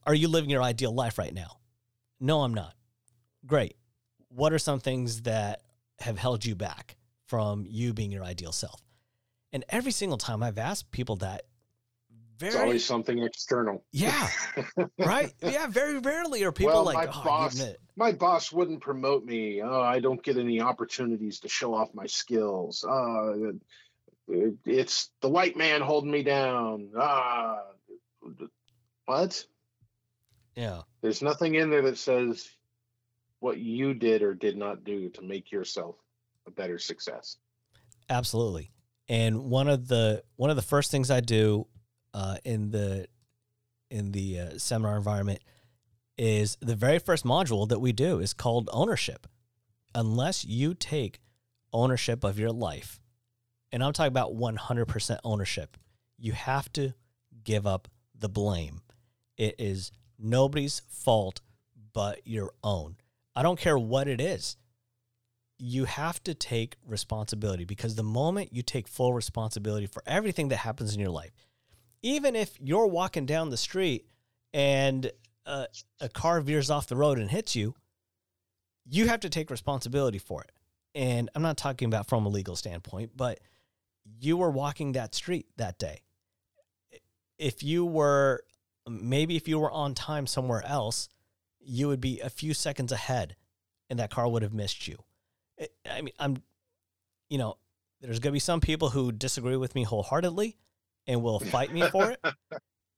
are 0.07 0.15
you 0.15 0.29
living 0.29 0.51
your 0.51 0.63
ideal 0.63 0.95
life 0.95 1.19
right 1.19 1.33
now? 1.33 1.59
No, 2.21 2.43
I'm 2.43 2.55
not. 2.55 2.75
Great. 3.47 3.77
What 4.29 4.53
are 4.53 4.59
some 4.59 4.81
things 4.81 5.23
that 5.23 5.63
have 6.01 6.19
held 6.19 6.45
you 6.45 6.55
back 6.55 6.97
from 7.27 7.65
you 7.69 7.93
being 7.93 8.13
your 8.13 8.25
ideal 8.25 8.53
self? 8.53 8.81
And 9.53 9.65
every 9.69 9.93
single 9.93 10.19
time 10.19 10.43
I've 10.43 10.59
asked 10.59 10.91
people 10.91 11.17
that, 11.17 11.43
very, 12.43 12.55
it's 12.55 12.63
always 12.63 12.85
something 12.85 13.23
external. 13.23 13.85
Yeah. 13.93 14.29
right. 14.99 15.33
Yeah. 15.41 15.67
Very 15.69 15.99
rarely 15.99 16.43
are 16.45 16.53
people 16.53 16.73
well, 16.73 16.85
like, 16.85 17.09
my 17.09 17.15
oh, 17.15 17.25
boss, 17.25 17.65
my 17.97 18.13
boss 18.13 18.53
wouldn't 18.53 18.81
promote 18.81 19.25
me. 19.25 19.63
Oh, 19.63 19.81
I 19.81 20.01
don't 20.01 20.23
get 20.23 20.37
any 20.37 20.61
opportunities 20.61 21.41
to 21.41 21.49
show 21.49 21.75
off 21.75 21.95
my 21.95 22.07
skills. 22.07 22.85
Uh, 22.85 23.53
it's 24.67 25.11
the 25.21 25.29
white 25.29 25.57
man 25.57 25.81
holding 25.81 26.11
me 26.11 26.23
down. 26.23 26.91
Ah, 26.99 27.61
what? 29.07 29.45
Yeah. 30.57 30.83
There's 31.01 31.23
nothing 31.23 31.55
in 31.55 31.71
there 31.71 31.83
that 31.83 31.99
says 31.99 32.49
what 33.39 33.59
you 33.59 33.95
did 33.95 34.23
or 34.23 34.35
did 34.35 34.57
not 34.57 34.85
do 34.85 35.09
to 35.11 35.23
make 35.23 35.51
yourself 35.53 35.97
a 36.47 36.51
better 36.51 36.79
success. 36.79 37.37
Absolutely. 38.09 38.73
And 39.09 39.45
one 39.45 39.69
of 39.69 39.89
the 39.89 40.23
one 40.37 40.51
of 40.51 40.57
the 40.57 40.63
first 40.63 40.91
things 40.91 41.11
I 41.11 41.21
do 41.21 41.67
uh, 42.15 42.37
in 42.45 42.71
the 42.71 43.07
in 43.91 44.13
the 44.13 44.39
uh, 44.39 44.59
seminar 44.59 44.97
environment 44.97 45.41
is 46.17 46.57
the 46.61 46.75
very 46.75 46.99
first 46.99 47.25
module 47.25 47.69
that 47.69 47.81
we 47.81 47.93
do 47.93 48.21
is 48.21 48.33
called 48.33 48.71
ownership. 48.73 49.27
Unless 49.95 50.45
you 50.45 50.73
take 50.73 51.21
ownership 51.73 52.25
of 52.25 52.39
your 52.39 52.53
life, 52.53 53.01
and 53.71 53.85
I'm 53.85 53.93
talking 53.93 54.09
about 54.09 54.35
100% 54.35 55.19
ownership, 55.25 55.77
you 56.17 56.33
have 56.33 56.73
to 56.73 56.95
give 57.45 57.67
up 57.67 57.89
the 58.19 58.31
blame. 58.31 58.81
It 59.37 59.57
is 59.59 59.93
nobody's 60.19 60.81
fault 60.89 61.43
but 61.93 62.27
your 62.27 62.53
own. 62.65 62.97
I 63.37 63.43
don't 63.43 63.59
care 63.59 63.79
what 63.79 64.09
it 64.09 64.21
is 64.21 64.57
you 65.65 65.85
have 65.85 66.21
to 66.25 66.35
take 66.35 66.77
responsibility 66.85 67.65
because 67.65 67.95
the 67.95 68.03
moment 68.03 68.53
you 68.53 68.63
take 68.63 68.89
full 68.89 69.15
responsibility 69.15 69.87
for 69.87 70.03
everything 70.09 70.49
that 70.49 70.57
happens 70.57 70.93
in 70.93 70.99
your 70.99 71.11
life, 71.11 71.31
even 72.03 72.37
if 72.37 72.59
you're 72.61 72.87
walking 72.87 73.27
down 73.27 73.51
the 73.51 73.57
street 73.57 74.07
and 74.53 75.11
a, 75.47 75.67
a 76.01 76.09
car 76.09 76.41
veers 76.41 76.71
off 76.71 76.87
the 76.87 76.97
road 76.97 77.19
and 77.19 77.31
hits 77.31 77.57
you, 77.57 77.75
you 78.85 79.09
have 79.09 79.21
to 79.21 79.31
take 79.31 79.51
responsibility 79.51 80.19
for 80.19 80.43
it. 80.43 80.53
And 80.95 81.31
I'm 81.35 81.43
not 81.43 81.57
talking 81.57 81.87
about 81.87 82.09
from 82.09 82.27
a 82.27 82.29
legal 82.29 82.57
standpoint, 82.57 83.13
but 83.17 83.41
you 84.21 84.37
were 84.37 84.51
walking 84.51 84.93
that 84.93 85.15
street 85.15 85.47
that 85.57 85.79
day. 85.79 86.01
If 87.39 87.63
you 87.63 87.87
were, 87.87 88.43
maybe 88.89 89.37
if 89.37 89.49
you 89.49 89.59
were 89.59 89.71
on 89.71 89.95
time 89.95 90.27
somewhere 90.27 90.65
else, 90.67 91.09
you 91.61 91.89
would 91.89 92.01
be 92.01 92.21
a 92.21 92.29
few 92.29 92.53
seconds 92.53 92.93
ahead 92.93 93.37
and 93.89 93.99
that 93.99 94.11
car 94.11 94.29
would 94.29 94.43
have 94.43 94.53
missed 94.53 94.87
you 94.89 94.99
I 95.91 96.03
mean, 96.03 96.15
I'm, 96.19 96.43
you 97.29 97.39
know, 97.39 97.57
there's 98.01 98.19
going 98.19 98.33
to 98.33 98.37
be 98.37 98.41
some 98.41 98.61
people 98.61 98.91
who 98.91 99.13
disagree 99.13 99.57
with 99.57 99.75
me 99.75 99.85
wholeheartedly 99.85 100.57
and 101.07 101.23
will 101.23 101.41
fight 101.41 101.73
me 101.73 101.83
for 101.83 102.11
it. 102.11 102.21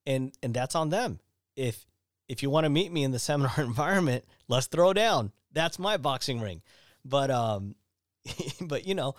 And, 0.06 0.36
and 0.42 0.52
that's 0.52 0.74
on 0.74 0.90
them. 0.90 1.18
If, 1.56 1.86
if 2.28 2.42
you 2.42 2.50
want 2.50 2.64
to 2.64 2.68
meet 2.68 2.92
me 2.92 3.04
in 3.04 3.10
the 3.10 3.18
seminar 3.18 3.54
environment, 3.58 4.26
let's 4.48 4.66
throw 4.66 4.92
down. 4.92 5.32
That's 5.50 5.78
my 5.78 5.96
boxing 5.96 6.42
ring. 6.42 6.60
But, 7.06 7.30
um, 7.30 7.74
but 8.60 8.86
you 8.86 8.94
know, 8.94 9.14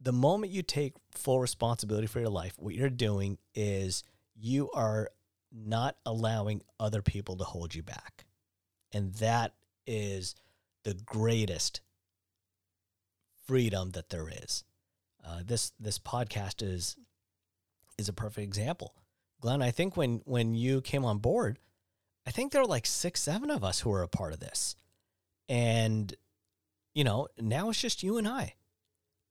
the 0.00 0.12
moment 0.12 0.52
you 0.52 0.62
take 0.62 0.94
full 1.10 1.40
responsibility 1.40 2.06
for 2.06 2.20
your 2.20 2.30
life, 2.30 2.54
what 2.58 2.76
you're 2.76 2.90
doing 2.90 3.38
is 3.56 4.04
you 4.36 4.70
are 4.70 5.10
not 5.52 5.96
allowing 6.06 6.62
other 6.78 7.02
people 7.02 7.36
to 7.36 7.44
hold 7.44 7.74
you 7.74 7.82
back. 7.82 8.24
And 8.92 9.14
that 9.14 9.54
is 9.86 10.34
the 10.84 10.94
greatest 10.94 11.80
freedom 13.46 13.90
that 13.90 14.10
there 14.10 14.28
is. 14.28 14.64
Uh, 15.26 15.40
this 15.44 15.72
this 15.78 15.98
podcast 15.98 16.62
is 16.62 16.96
is 18.00 18.08
a 18.08 18.12
perfect 18.12 18.44
example. 18.44 18.94
Glenn, 19.40 19.62
I 19.62 19.70
think 19.70 19.96
when 19.96 20.22
when 20.24 20.54
you 20.54 20.80
came 20.80 21.04
on 21.04 21.18
board, 21.18 21.58
I 22.26 22.30
think 22.30 22.52
there 22.52 22.62
were 22.62 22.68
like 22.68 22.86
six, 22.86 23.22
seven 23.22 23.50
of 23.50 23.62
us 23.62 23.80
who 23.80 23.90
were 23.90 24.02
a 24.02 24.08
part 24.08 24.32
of 24.32 24.40
this, 24.40 24.76
and 25.48 26.14
you 26.94 27.04
know 27.04 27.28
now 27.38 27.70
it's 27.70 27.80
just 27.80 28.02
you 28.02 28.18
and 28.18 28.26
I. 28.26 28.54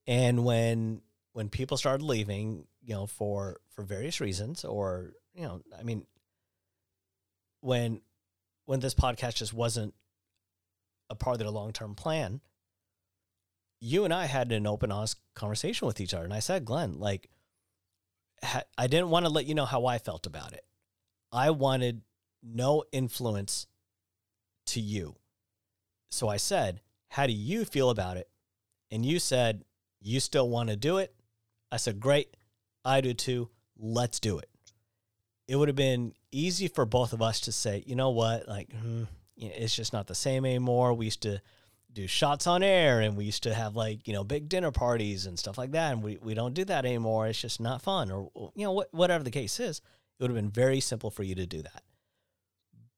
And 0.07 0.45
when 0.45 1.01
when 1.33 1.49
people 1.49 1.77
started 1.77 2.03
leaving, 2.03 2.65
you 2.81 2.95
know, 2.95 3.05
for 3.05 3.59
for 3.69 3.83
various 3.83 4.19
reasons, 4.19 4.63
or 4.65 5.13
you 5.33 5.43
know, 5.43 5.61
I 5.77 5.83
mean, 5.83 6.05
when 7.61 8.01
when 8.65 8.79
this 8.79 8.95
podcast 8.95 9.35
just 9.35 9.53
wasn't 9.53 9.93
a 11.09 11.15
part 11.15 11.35
of 11.35 11.39
their 11.39 11.49
long 11.49 11.73
term 11.73 11.95
plan, 11.95 12.41
you 13.79 14.03
and 14.05 14.13
I 14.13 14.25
had 14.25 14.51
an 14.51 14.67
open, 14.67 14.91
honest 14.91 15.17
conversation 15.33 15.87
with 15.87 16.01
each 16.01 16.13
other. 16.13 16.25
And 16.25 16.33
I 16.33 16.39
said, 16.39 16.65
Glenn, 16.65 16.99
like, 16.99 17.29
I 18.77 18.87
didn't 18.87 19.09
want 19.09 19.25
to 19.25 19.31
let 19.31 19.45
you 19.45 19.55
know 19.55 19.65
how 19.65 19.85
I 19.85 19.97
felt 19.97 20.25
about 20.25 20.53
it. 20.53 20.63
I 21.31 21.51
wanted 21.51 22.01
no 22.43 22.83
influence 22.91 23.67
to 24.67 24.79
you. 24.79 25.15
So 26.09 26.27
I 26.27 26.37
said, 26.37 26.81
How 27.09 27.27
do 27.27 27.33
you 27.33 27.65
feel 27.65 27.89
about 27.89 28.17
it? 28.17 28.29
And 28.91 29.05
you 29.05 29.19
said, 29.19 29.63
You 30.01 30.19
still 30.19 30.49
want 30.49 30.69
to 30.69 30.75
do 30.75 30.97
it? 30.97 31.13
I 31.71 31.77
said, 31.77 31.99
Great. 31.99 32.35
I 32.85 33.01
do 33.01 33.13
too. 33.13 33.49
Let's 33.77 34.19
do 34.19 34.39
it. 34.39 34.49
It 35.47 35.55
would 35.55 35.67
have 35.67 35.75
been 35.75 36.13
easy 36.31 36.67
for 36.67 36.85
both 36.85 37.13
of 37.13 37.21
us 37.21 37.41
to 37.41 37.51
say, 37.51 37.83
You 37.85 37.95
know 37.95 38.09
what? 38.09 38.47
Like, 38.47 38.71
hmm, 38.73 39.03
it's 39.37 39.75
just 39.75 39.93
not 39.93 40.07
the 40.07 40.15
same 40.15 40.45
anymore. 40.45 40.93
We 40.93 41.05
used 41.05 41.23
to 41.23 41.41
do 42.01 42.07
shots 42.07 42.47
on 42.47 42.63
air 42.63 42.99
and 43.01 43.15
we 43.17 43.25
used 43.25 43.43
to 43.43 43.53
have 43.53 43.75
like 43.75 44.07
you 44.07 44.13
know 44.13 44.23
big 44.23 44.49
dinner 44.49 44.71
parties 44.71 45.25
and 45.25 45.37
stuff 45.37 45.57
like 45.57 45.71
that 45.71 45.93
and 45.93 46.03
we, 46.03 46.17
we 46.21 46.33
don't 46.33 46.53
do 46.53 46.65
that 46.65 46.85
anymore 46.85 47.27
it's 47.27 47.41
just 47.41 47.59
not 47.59 47.81
fun 47.81 48.09
or 48.11 48.29
you 48.55 48.63
know 48.63 48.71
what, 48.71 48.93
whatever 48.93 49.23
the 49.23 49.31
case 49.31 49.59
is 49.59 49.77
It 49.79 50.23
would 50.23 50.31
have 50.31 50.35
been 50.35 50.49
very 50.51 50.79
simple 50.79 51.09
for 51.11 51.23
you 51.23 51.35
to 51.35 51.45
do 51.45 51.61
that. 51.61 51.83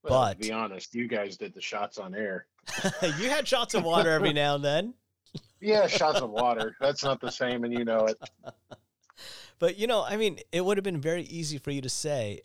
Well, 0.03 0.21
But- 0.21 0.41
to 0.41 0.47
be 0.47 0.51
honest, 0.51 0.95
you 0.95 1.07
guys 1.07 1.37
did 1.37 1.53
the 1.53 1.61
shots 1.61 1.97
on 1.97 2.15
air. 2.15 2.47
you 3.19 3.29
had 3.29 3.47
shots 3.47 3.73
of 3.73 3.83
water 3.83 4.09
every 4.09 4.33
now 4.33 4.55
and 4.55 4.63
then. 4.63 4.93
Yeah, 5.59 5.85
shots 5.87 6.19
of 6.21 6.31
water. 6.31 6.75
That's 6.81 7.03
not 7.03 7.21
the 7.21 7.29
same, 7.29 7.63
and 7.63 7.73
you 7.73 7.85
know 7.85 8.05
it. 8.05 8.17
But 9.59 9.77
you 9.77 9.85
know, 9.85 10.03
I 10.03 10.17
mean, 10.17 10.39
it 10.51 10.65
would 10.65 10.77
have 10.77 10.83
been 10.83 10.99
very 10.99 11.21
easy 11.21 11.59
for 11.59 11.69
you 11.69 11.81
to 11.81 11.89
say, 11.89 12.41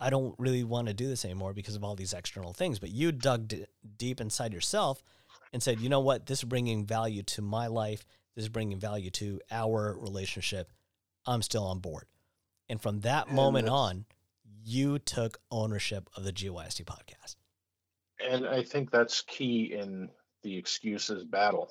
I 0.00 0.08
don't 0.08 0.34
really 0.38 0.64
want 0.64 0.88
to 0.88 0.94
do 0.94 1.06
this 1.06 1.22
anymore 1.22 1.52
because 1.52 1.76
of 1.76 1.84
all 1.84 1.94
these 1.94 2.14
external 2.14 2.54
things. 2.54 2.78
But 2.78 2.88
you 2.88 3.12
dug 3.12 3.48
d- 3.48 3.66
deep 3.98 4.22
inside 4.22 4.54
yourself 4.54 5.02
and 5.56 5.62
said, 5.62 5.80
you 5.80 5.88
know 5.88 6.00
what? 6.00 6.26
This 6.26 6.40
is 6.40 6.44
bringing 6.44 6.84
value 6.84 7.22
to 7.22 7.40
my 7.40 7.68
life. 7.68 8.04
This 8.34 8.42
is 8.42 8.50
bringing 8.50 8.78
value 8.78 9.08
to 9.12 9.40
our 9.50 9.96
relationship. 9.98 10.70
I'm 11.24 11.40
still 11.40 11.64
on 11.64 11.78
board. 11.78 12.04
And 12.68 12.78
from 12.78 13.00
that 13.00 13.28
And 13.28 13.36
moment 13.36 13.66
on, 13.66 14.04
you 14.62 14.98
took 14.98 15.38
ownership 15.50 16.10
of 16.14 16.24
the 16.24 16.32
GYST 16.32 16.84
podcast. 16.84 17.36
And 18.22 18.46
I 18.46 18.64
think 18.64 18.90
that's 18.90 19.22
key 19.22 19.72
in 19.72 20.10
the 20.42 20.58
excuses 20.58 21.24
battle. 21.24 21.70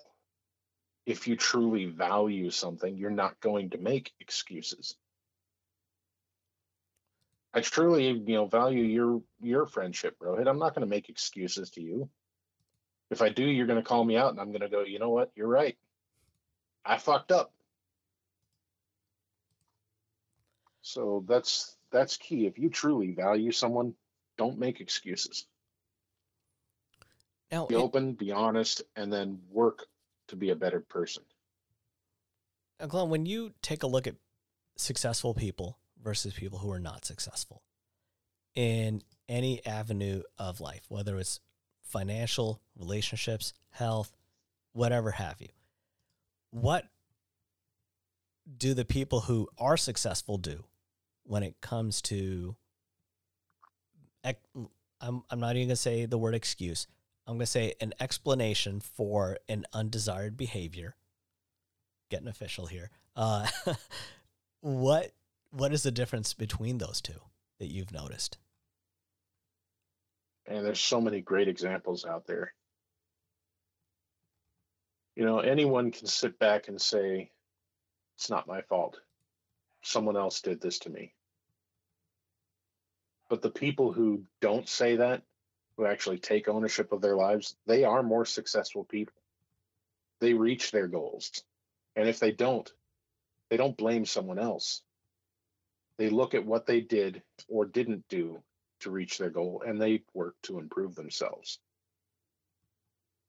If 1.05 1.27
you 1.27 1.35
truly 1.35 1.85
value 1.85 2.49
something, 2.49 2.97
you're 2.97 3.11
not 3.11 3.39
going 3.39 3.69
to 3.69 3.77
make 3.77 4.13
excuses. 4.19 4.95
I 7.53 7.61
truly, 7.61 8.07
you 8.07 8.33
know, 8.33 8.47
value 8.47 8.83
your 8.83 9.21
your 9.41 9.67
friendship, 9.67 10.17
Rohit. 10.19 10.47
I'm 10.47 10.57
not 10.57 10.73
going 10.73 10.87
to 10.87 10.89
make 10.89 11.07
excuses 11.07 11.69
to 11.71 11.81
you. 11.81 12.09
If 13.11 13.21
I 13.21 13.29
do, 13.29 13.43
you're 13.43 13.67
going 13.67 13.81
to 13.81 13.87
call 13.87 14.03
me 14.03 14.17
out, 14.17 14.31
and 14.31 14.39
I'm 14.39 14.49
going 14.49 14.61
to 14.61 14.69
go. 14.69 14.83
You 14.83 14.99
know 14.99 15.09
what? 15.09 15.31
You're 15.35 15.47
right. 15.47 15.77
I 16.85 16.97
fucked 16.97 17.31
up. 17.31 17.51
So 20.81 21.23
that's 21.27 21.75
that's 21.91 22.17
key. 22.17 22.45
If 22.45 22.59
you 22.59 22.69
truly 22.69 23.11
value 23.11 23.51
someone, 23.51 23.93
don't 24.37 24.59
make 24.59 24.81
excuses 24.81 25.45
Now, 27.51 27.65
be 27.65 27.75
open, 27.75 28.13
be 28.13 28.31
honest, 28.31 28.83
and 28.95 29.11
then 29.11 29.39
work 29.51 29.85
to 30.27 30.35
be 30.35 30.49
a 30.51 30.55
better 30.55 30.81
person. 30.81 31.23
Now, 32.79 32.87
Glenn, 32.87 33.09
when 33.09 33.25
you 33.25 33.53
take 33.61 33.83
a 33.83 33.87
look 33.87 34.07
at 34.07 34.15
successful 34.77 35.33
people 35.33 35.79
versus 36.03 36.33
people 36.33 36.59
who 36.59 36.71
are 36.71 36.79
not 36.79 37.05
successful 37.05 37.63
in 38.55 39.01
any 39.29 39.65
avenue 39.65 40.21
of 40.37 40.59
life, 40.59 40.85
whether 40.89 41.17
it's 41.17 41.39
financial, 41.85 42.61
relationships, 42.77 43.53
health, 43.71 44.15
whatever 44.73 45.11
have 45.11 45.39
you, 45.39 45.49
what 46.51 46.85
do 48.57 48.73
the 48.73 48.85
people 48.85 49.21
who 49.21 49.47
are 49.57 49.77
successful 49.77 50.37
do 50.37 50.63
when 51.23 51.41
it 51.43 51.59
comes 51.61 52.01
to 52.01 52.55
I'm, 55.01 55.23
I'm 55.29 55.39
not 55.39 55.55
even 55.55 55.67
going 55.67 55.75
to 55.75 55.75
say 55.75 56.05
the 56.05 56.17
word 56.17 56.35
excuse. 56.35 56.87
I'm 57.27 57.35
going 57.35 57.41
to 57.41 57.45
say 57.45 57.73
an 57.81 57.93
explanation 57.99 58.79
for 58.79 59.37
an 59.47 59.65
undesired 59.73 60.37
behavior 60.37 60.95
getting 62.09 62.27
official 62.27 62.67
here. 62.67 62.89
Uh, 63.15 63.47
what 64.61 65.11
what 65.51 65.73
is 65.73 65.83
the 65.83 65.91
difference 65.91 66.33
between 66.33 66.79
those 66.79 67.01
two 67.01 67.19
that 67.59 67.67
you've 67.67 67.91
noticed? 67.91 68.37
And 70.47 70.65
there's 70.65 70.79
so 70.79 71.01
many 71.01 71.21
great 71.21 71.47
examples 71.47 72.05
out 72.05 72.27
there. 72.27 72.53
You 75.15 75.25
know, 75.25 75.39
anyone 75.39 75.91
can 75.91 76.07
sit 76.07 76.37
back 76.37 76.67
and 76.67 76.79
say, 76.79 77.31
it's 78.17 78.29
not 78.29 78.47
my 78.47 78.61
fault. 78.61 78.99
Someone 79.81 80.17
else 80.17 80.41
did 80.41 80.61
this 80.61 80.79
to 80.79 80.89
me. 80.89 81.13
But 83.29 83.41
the 83.41 83.49
people 83.49 83.91
who 83.91 84.23
don't 84.41 84.69
say 84.69 84.97
that, 84.97 85.23
who 85.77 85.85
actually 85.85 86.19
take 86.19 86.47
ownership 86.47 86.91
of 86.91 87.01
their 87.01 87.15
lives, 87.15 87.55
they 87.65 87.83
are 87.83 88.03
more 88.03 88.25
successful 88.25 88.83
people. 88.83 89.15
They 90.21 90.33
reach 90.33 90.71
their 90.71 90.87
goals. 90.87 91.43
And 91.95 92.07
if 92.07 92.19
they 92.19 92.31
don't, 92.31 92.71
they 93.49 93.57
don't 93.57 93.77
blame 93.77 94.05
someone 94.05 94.39
else. 94.39 94.81
They 95.97 96.09
look 96.09 96.33
at 96.33 96.45
what 96.45 96.65
they 96.65 96.81
did 96.81 97.21
or 97.47 97.65
didn't 97.65 98.05
do 98.09 98.41
to 98.85 98.91
reach 98.91 99.17
their 99.17 99.29
goal 99.29 99.63
and 99.65 99.79
they 99.79 100.03
work 100.13 100.35
to 100.43 100.59
improve 100.59 100.95
themselves. 100.95 101.59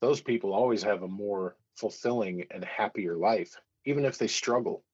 Those 0.01 0.21
people 0.21 0.55
always 0.55 0.83
have 0.83 1.03
a 1.03 1.09
more 1.09 1.57
fulfilling 1.75 2.47
and 2.51 2.65
happier 2.65 3.17
life, 3.17 3.57
even 3.85 4.05
if 4.05 4.19
they 4.19 4.27
struggle. 4.27 4.85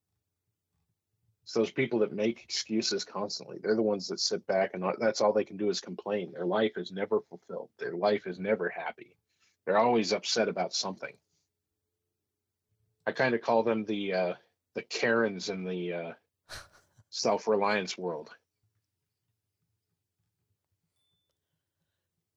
It's 1.42 1.53
those 1.53 1.72
people 1.72 1.98
that 2.01 2.12
make 2.12 2.44
excuses 2.44 3.05
constantly. 3.05 3.59
They're 3.61 3.75
the 3.75 3.83
ones 3.83 4.07
that 4.09 4.20
sit 4.20 4.46
back 4.46 4.70
and 4.75 4.85
that's 4.98 5.20
all 5.20 5.33
they 5.33 5.44
can 5.44 5.57
do 5.57 5.68
is 5.68 5.81
complain. 5.81 6.33
Their 6.33 6.46
life 6.46 6.72
is 6.77 6.92
never 6.92 7.20
fulfilled, 7.20 7.70
their 7.79 7.94
life 7.94 8.27
is 8.27 8.38
never 8.38 8.68
happy. 8.68 9.16
They're 9.66 9.79
always 9.79 10.12
upset 10.12 10.48
about 10.48 10.72
something. 10.72 11.14
I 13.07 13.12
kind 13.12 13.35
of 13.35 13.40
call 13.40 13.64
them 13.64 13.85
the 13.85 14.14
uh, 14.14 14.35
the 14.75 14.83
Karens 14.83 15.48
in 15.48 15.64
the 15.64 15.92
uh, 15.92 16.12
self 17.11 17.48
reliance 17.48 17.98
world. 17.98 18.31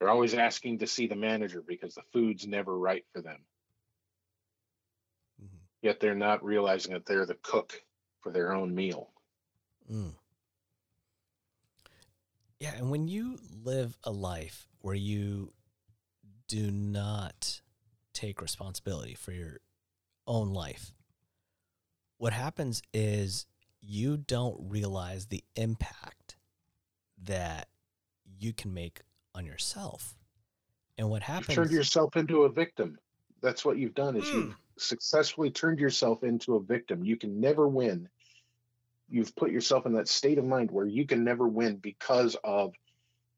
They're 0.06 0.14
always 0.14 0.36
asking 0.36 0.78
to 0.80 0.88
see 0.88 1.08
the 1.08 1.16
manager 1.16 1.64
because 1.68 1.96
the 1.96 2.04
food's 2.14 2.46
never 2.46 2.78
right 2.78 3.04
for 3.12 3.24
them. 3.24 3.44
Mhm. 5.42 5.62
Yet 5.82 6.00
they're 6.00 6.14
not 6.14 6.44
realizing 6.44 6.94
that 6.94 7.08
they're 7.08 7.26
the 7.26 7.34
cook 7.34 7.84
for 8.20 8.32
their 8.32 8.54
own 8.54 8.76
meal. 8.76 9.12
Mm. 9.90 10.16
Yeah, 12.60 12.76
and 12.76 12.92
when 12.92 13.08
you 13.08 13.40
live 13.50 13.98
a 14.04 14.12
life 14.12 14.68
where 14.78 14.94
you 14.94 15.56
do 16.48 16.70
not 16.70 17.62
take 18.14 18.44
responsibility 18.44 19.16
for 19.16 19.32
your 19.32 19.60
own 20.28 20.54
life, 20.54 20.94
what 22.18 22.32
happens 22.32 22.84
is 22.94 23.48
you 23.82 24.18
don't 24.18 24.70
realize 24.70 25.26
the 25.26 25.44
impact 25.56 26.38
that 27.18 27.70
you 28.24 28.54
can 28.54 28.72
make 28.72 29.02
on 29.36 29.46
yourself. 29.46 30.16
And 30.98 31.10
what 31.10 31.22
happens? 31.22 31.50
You've 31.50 31.56
turned 31.56 31.72
yourself 31.72 32.16
into 32.16 32.44
a 32.44 32.50
victim. 32.50 32.98
That's 33.42 33.66
what 33.66 33.78
you've 33.78 33.94
done 33.96 34.16
is 34.16 34.24
Mm. 34.26 34.34
you've 34.34 34.56
successfully 34.78 35.52
turned 35.52 35.80
yourself 35.80 36.24
into 36.24 36.56
a 36.56 36.60
victim. 36.64 37.04
You 37.04 37.18
can 37.18 37.40
never 37.40 37.68
win. 37.68 38.10
You've 39.10 39.36
put 39.36 39.52
yourself 39.52 39.86
in 39.86 39.94
that 39.94 40.08
state 40.08 40.38
of 40.38 40.46
mind 40.46 40.72
where 40.72 40.86
you 40.86 41.06
can 41.06 41.24
never 41.24 41.48
win 41.48 41.76
because 41.78 42.36
of 42.44 42.74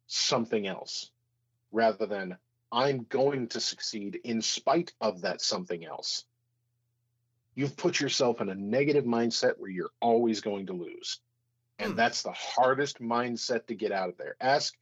something 0.08 0.66
else 0.68 1.12
rather 1.72 2.06
than 2.06 2.38
I'm 2.72 3.04
going 3.10 3.48
to 3.50 3.60
succeed 3.60 4.20
in 4.24 4.42
spite 4.42 4.94
of 5.02 5.22
that 5.22 5.42
something 5.42 5.84
else. 5.86 6.26
You've 7.56 7.76
put 7.76 8.00
yourself 8.00 8.40
in 8.40 8.50
a 8.50 8.56
negative 8.56 9.04
mindset 9.06 9.58
where 9.58 9.70
you're 9.72 9.92
always 10.00 10.42
going 10.42 10.68
to 10.68 10.74
lose. 10.74 11.20
And 11.80 11.92
Hmm. 11.92 11.98
that's 11.98 12.22
the 12.24 12.32
hardest 12.32 13.00
mindset 13.00 13.68
to 13.68 13.76
get 13.76 13.92
out 13.92 14.10
of 14.10 14.18
there. 14.18 14.36
Ask 14.40 14.76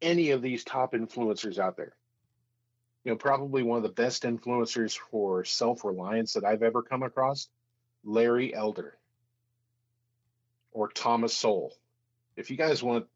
any 0.00 0.30
of 0.30 0.42
these 0.42 0.64
top 0.64 0.92
influencers 0.92 1.58
out 1.58 1.76
there. 1.76 1.94
You 3.04 3.12
know, 3.12 3.16
probably 3.16 3.62
one 3.62 3.78
of 3.78 3.82
the 3.82 3.88
best 3.88 4.24
influencers 4.24 4.98
for 5.10 5.44
self 5.44 5.84
reliance 5.84 6.34
that 6.34 6.44
I've 6.44 6.62
ever 6.62 6.82
come 6.82 7.02
across, 7.02 7.48
Larry 8.04 8.54
Elder 8.54 8.98
or 10.72 10.88
Thomas 10.88 11.36
Sowell. 11.36 11.72
If 12.36 12.50
you 12.50 12.56
guys 12.56 12.82
want 12.82 13.06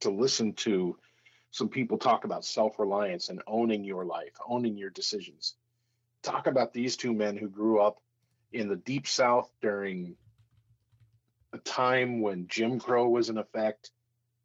to 0.00 0.10
listen 0.10 0.54
to 0.54 0.98
some 1.50 1.68
people 1.68 1.98
talk 1.98 2.24
about 2.24 2.44
self 2.44 2.78
reliance 2.78 3.28
and 3.28 3.42
owning 3.46 3.84
your 3.84 4.04
life, 4.04 4.32
owning 4.48 4.76
your 4.76 4.90
decisions, 4.90 5.54
talk 6.22 6.46
about 6.46 6.72
these 6.72 6.96
two 6.96 7.12
men 7.12 7.36
who 7.36 7.48
grew 7.48 7.80
up 7.80 8.00
in 8.52 8.68
the 8.68 8.76
deep 8.76 9.06
south 9.06 9.50
during 9.60 10.16
a 11.52 11.58
time 11.58 12.20
when 12.20 12.48
Jim 12.48 12.78
Crow 12.80 13.08
was 13.08 13.28
in 13.28 13.38
effect. 13.38 13.90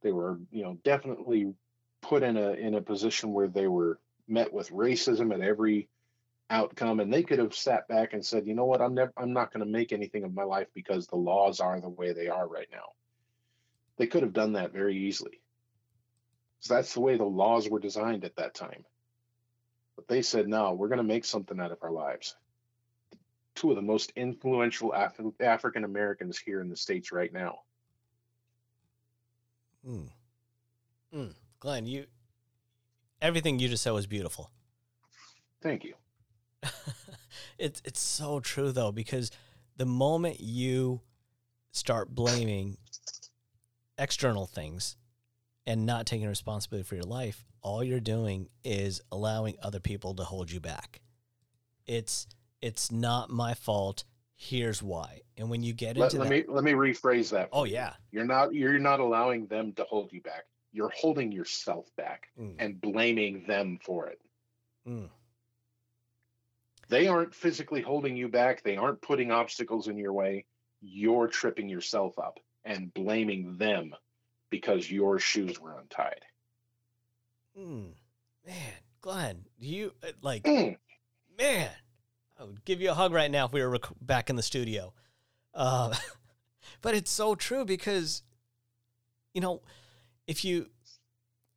They 0.01 0.11
were, 0.11 0.39
you 0.51 0.63
know, 0.63 0.77
definitely 0.83 1.53
put 2.01 2.23
in 2.23 2.37
a 2.37 2.51
in 2.51 2.75
a 2.75 2.81
position 2.81 3.33
where 3.33 3.47
they 3.47 3.67
were 3.67 3.99
met 4.27 4.53
with 4.53 4.71
racism 4.71 5.33
at 5.33 5.41
every 5.41 5.89
outcome 6.49 6.99
and 6.99 7.11
they 7.11 7.23
could 7.23 7.39
have 7.39 7.55
sat 7.55 7.87
back 7.87 8.13
and 8.13 8.25
said, 8.25 8.47
"You 8.47 8.55
know 8.55 8.65
what? 8.65 8.81
I'm 8.81 8.93
never 8.93 9.13
I'm 9.17 9.33
not 9.33 9.51
going 9.51 9.65
to 9.65 9.71
make 9.71 9.91
anything 9.91 10.23
of 10.23 10.33
my 10.33 10.43
life 10.43 10.67
because 10.73 11.07
the 11.07 11.17
laws 11.17 11.59
are 11.59 11.79
the 11.81 11.89
way 11.89 12.13
they 12.13 12.27
are 12.27 12.47
right 12.47 12.69
now." 12.71 12.93
They 13.97 14.07
could 14.07 14.23
have 14.23 14.33
done 14.33 14.53
that 14.53 14.71
very 14.71 14.95
easily. 14.95 15.41
So 16.59 16.75
that's 16.75 16.93
the 16.93 17.01
way 17.01 17.17
the 17.17 17.25
laws 17.25 17.69
were 17.69 17.79
designed 17.79 18.25
at 18.25 18.35
that 18.35 18.53
time. 18.53 18.85
But 19.95 20.07
they 20.07 20.21
said, 20.21 20.47
"No, 20.47 20.73
we're 20.73 20.89
going 20.89 20.97
to 20.97 21.03
make 21.03 21.25
something 21.25 21.59
out 21.59 21.71
of 21.71 21.79
our 21.81 21.91
lives." 21.91 22.35
Two 23.55 23.71
of 23.71 23.75
the 23.75 23.81
most 23.81 24.13
influential 24.15 24.93
Af- 24.93 25.19
African 25.39 25.83
Americans 25.83 26.37
here 26.37 26.61
in 26.61 26.69
the 26.69 26.77
states 26.77 27.11
right 27.11 27.33
now. 27.33 27.61
Mm. 29.87 30.09
Mm. 31.13 31.33
Glenn, 31.59 31.85
you 31.85 32.05
everything 33.21 33.59
you 33.59 33.69
just 33.69 33.83
said 33.83 33.91
was 33.91 34.07
beautiful. 34.07 34.51
Thank 35.61 35.83
you. 35.83 35.95
it's 37.57 37.81
it's 37.85 37.99
so 37.99 38.39
true 38.39 38.71
though 38.71 38.91
because 38.91 39.31
the 39.77 39.85
moment 39.85 40.39
you 40.39 41.01
start 41.71 42.13
blaming 42.13 42.77
external 43.97 44.45
things 44.45 44.95
and 45.65 45.85
not 45.85 46.05
taking 46.05 46.27
responsibility 46.27 46.87
for 46.87 46.95
your 46.95 47.03
life, 47.03 47.45
all 47.61 47.83
you're 47.83 47.99
doing 47.99 48.49
is 48.63 49.01
allowing 49.11 49.55
other 49.61 49.79
people 49.79 50.13
to 50.15 50.23
hold 50.23 50.51
you 50.51 50.59
back. 50.59 51.01
It's 51.85 52.27
it's 52.61 52.91
not 52.91 53.29
my 53.29 53.53
fault. 53.53 54.03
Here's 54.39 54.83
why. 54.83 55.21
And 55.35 55.49
when 55.49 55.63
you 55.63 55.73
get 55.73 55.97
Let, 55.97 56.13
into 56.13 56.23
let 56.23 56.29
that, 56.29 56.47
me 56.47 56.53
let 56.53 56.63
me 56.63 56.73
rephrase 56.73 57.31
that. 57.31 57.49
oh 57.51 57.63
yeah, 57.65 57.93
You're 58.11 58.23
not 58.25 58.53
you're 58.53 58.77
not 58.79 58.99
allowing 58.99 59.47
them 59.47 59.73
to 59.73 59.83
hold 59.83 60.13
you 60.13 60.21
back. 60.21 60.43
You're 60.71 60.91
holding 60.95 61.31
yourself 61.31 61.87
back 61.95 62.27
Mm. 62.39 62.55
and 62.59 62.79
blaming 62.79 63.45
them 63.47 63.79
for 63.83 64.07
it. 64.07 64.21
Mm. 64.87 65.09
They 66.89 67.07
aren't 67.07 67.33
physically 67.33 67.81
holding 67.81 68.15
you 68.15 68.27
back. 68.29 68.61
They 68.63 68.77
aren't 68.77 69.01
putting 69.01 69.31
obstacles 69.31 69.87
in 69.87 69.97
your 69.97 70.13
way. 70.13 70.45
You're 70.81 71.27
tripping 71.27 71.67
yourself 71.67 72.17
up 72.19 72.39
and 72.63 72.93
blaming 72.93 73.57
them 73.57 73.95
because 74.51 74.89
your 74.89 75.17
shoes 75.19 75.59
were 75.59 75.77
untied. 75.79 76.21
Mm. 77.57 77.93
man, 78.45 78.73
Glenn, 79.01 79.45
do 79.59 79.67
you 79.67 79.93
uh, 80.03 80.11
like? 80.21 80.43
Mm. 80.43 80.77
man, 81.37 81.69
I 82.39 82.43
would 82.43 82.63
give 82.65 82.81
you 82.81 82.91
a 82.91 82.93
hug 82.93 83.13
right 83.13 83.31
now 83.31 83.45
if 83.45 83.53
we 83.53 83.61
were 83.61 83.69
rec- 83.69 83.87
back 84.01 84.29
in 84.29 84.35
the 84.35 84.43
studio. 84.43 84.93
Uh, 85.53 85.93
but 86.81 86.93
it's 86.93 87.11
so 87.11 87.35
true 87.35 87.65
because, 87.65 88.21
you 89.33 89.41
know, 89.41 89.61
if 90.27 90.45
you 90.45 90.69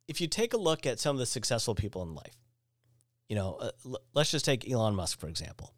if 0.07 0.19
you 0.19 0.27
take 0.27 0.53
a 0.53 0.57
look 0.57 0.85
at 0.85 0.99
some 0.99 1.15
of 1.15 1.19
the 1.19 1.25
successful 1.25 1.75
people 1.75 2.01
in 2.03 2.15
life, 2.15 2.35
you 3.29 3.35
know, 3.35 3.57
uh, 3.61 3.71
l- 3.85 4.01
let's 4.13 4.31
just 4.31 4.43
take 4.45 4.69
Elon 4.69 4.95
Musk 4.95 5.19
for 5.19 5.27
example. 5.27 5.73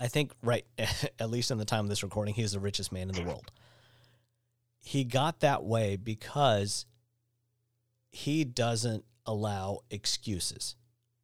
I 0.00 0.08
think 0.08 0.32
right, 0.42 0.66
at 1.18 1.30
least 1.30 1.50
in 1.50 1.58
the 1.58 1.64
time 1.64 1.84
of 1.84 1.88
this 1.88 2.02
recording, 2.02 2.34
he's 2.34 2.52
the 2.52 2.60
richest 2.60 2.92
man 2.92 3.08
in 3.08 3.14
the 3.14 3.22
world. 3.22 3.52
He 4.80 5.04
got 5.04 5.40
that 5.40 5.62
way 5.62 5.94
because 5.96 6.86
he 8.10 8.44
doesn't 8.44 9.04
allow 9.24 9.80
excuses 9.90 10.74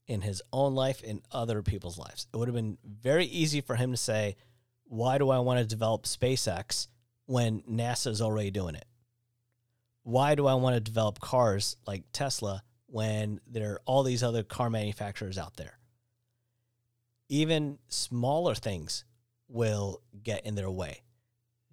in 0.09 0.23
his 0.23 0.43
own 0.53 0.75
life 0.75 1.03
and 1.07 1.21
other 1.31 1.63
people's 1.63 1.99
lives. 1.99 2.27
It 2.33 2.37
would 2.37 2.49
have 2.49 2.55
been 2.55 2.79
very 2.85 3.27
easy 3.27 3.61
for 3.61 3.77
him 3.77 3.91
to 3.93 3.97
say, 3.97 4.37
Why 4.85 5.19
do 5.19 5.31
I 5.31 5.39
want 5.39 5.61
to 5.61 5.67
develop 5.67 6.05
SpaceX 6.05 6.89
when 7.27 7.61
NASA 7.71 8.09
is 8.09 8.23
already 8.23 8.51
doing 8.51 8.75
it? 8.75 8.87
Why 10.03 10.35
do 10.35 10.47
I 10.47 10.55
want 10.55 10.75
to 10.75 10.81
develop 10.81 11.21
cars 11.21 11.77
like 11.87 12.05
Tesla 12.13 12.63
when 12.87 13.41
there 13.47 13.75
are 13.75 13.81
all 13.85 14.03
these 14.03 14.23
other 14.23 14.43
car 14.43 14.71
manufacturers 14.71 15.37
out 15.37 15.57
there? 15.57 15.79
Even 17.29 17.79
smaller 17.89 18.55
things 18.55 19.05
will 19.49 20.01
get 20.23 20.47
in 20.47 20.55
their 20.55 20.71
way. 20.71 21.03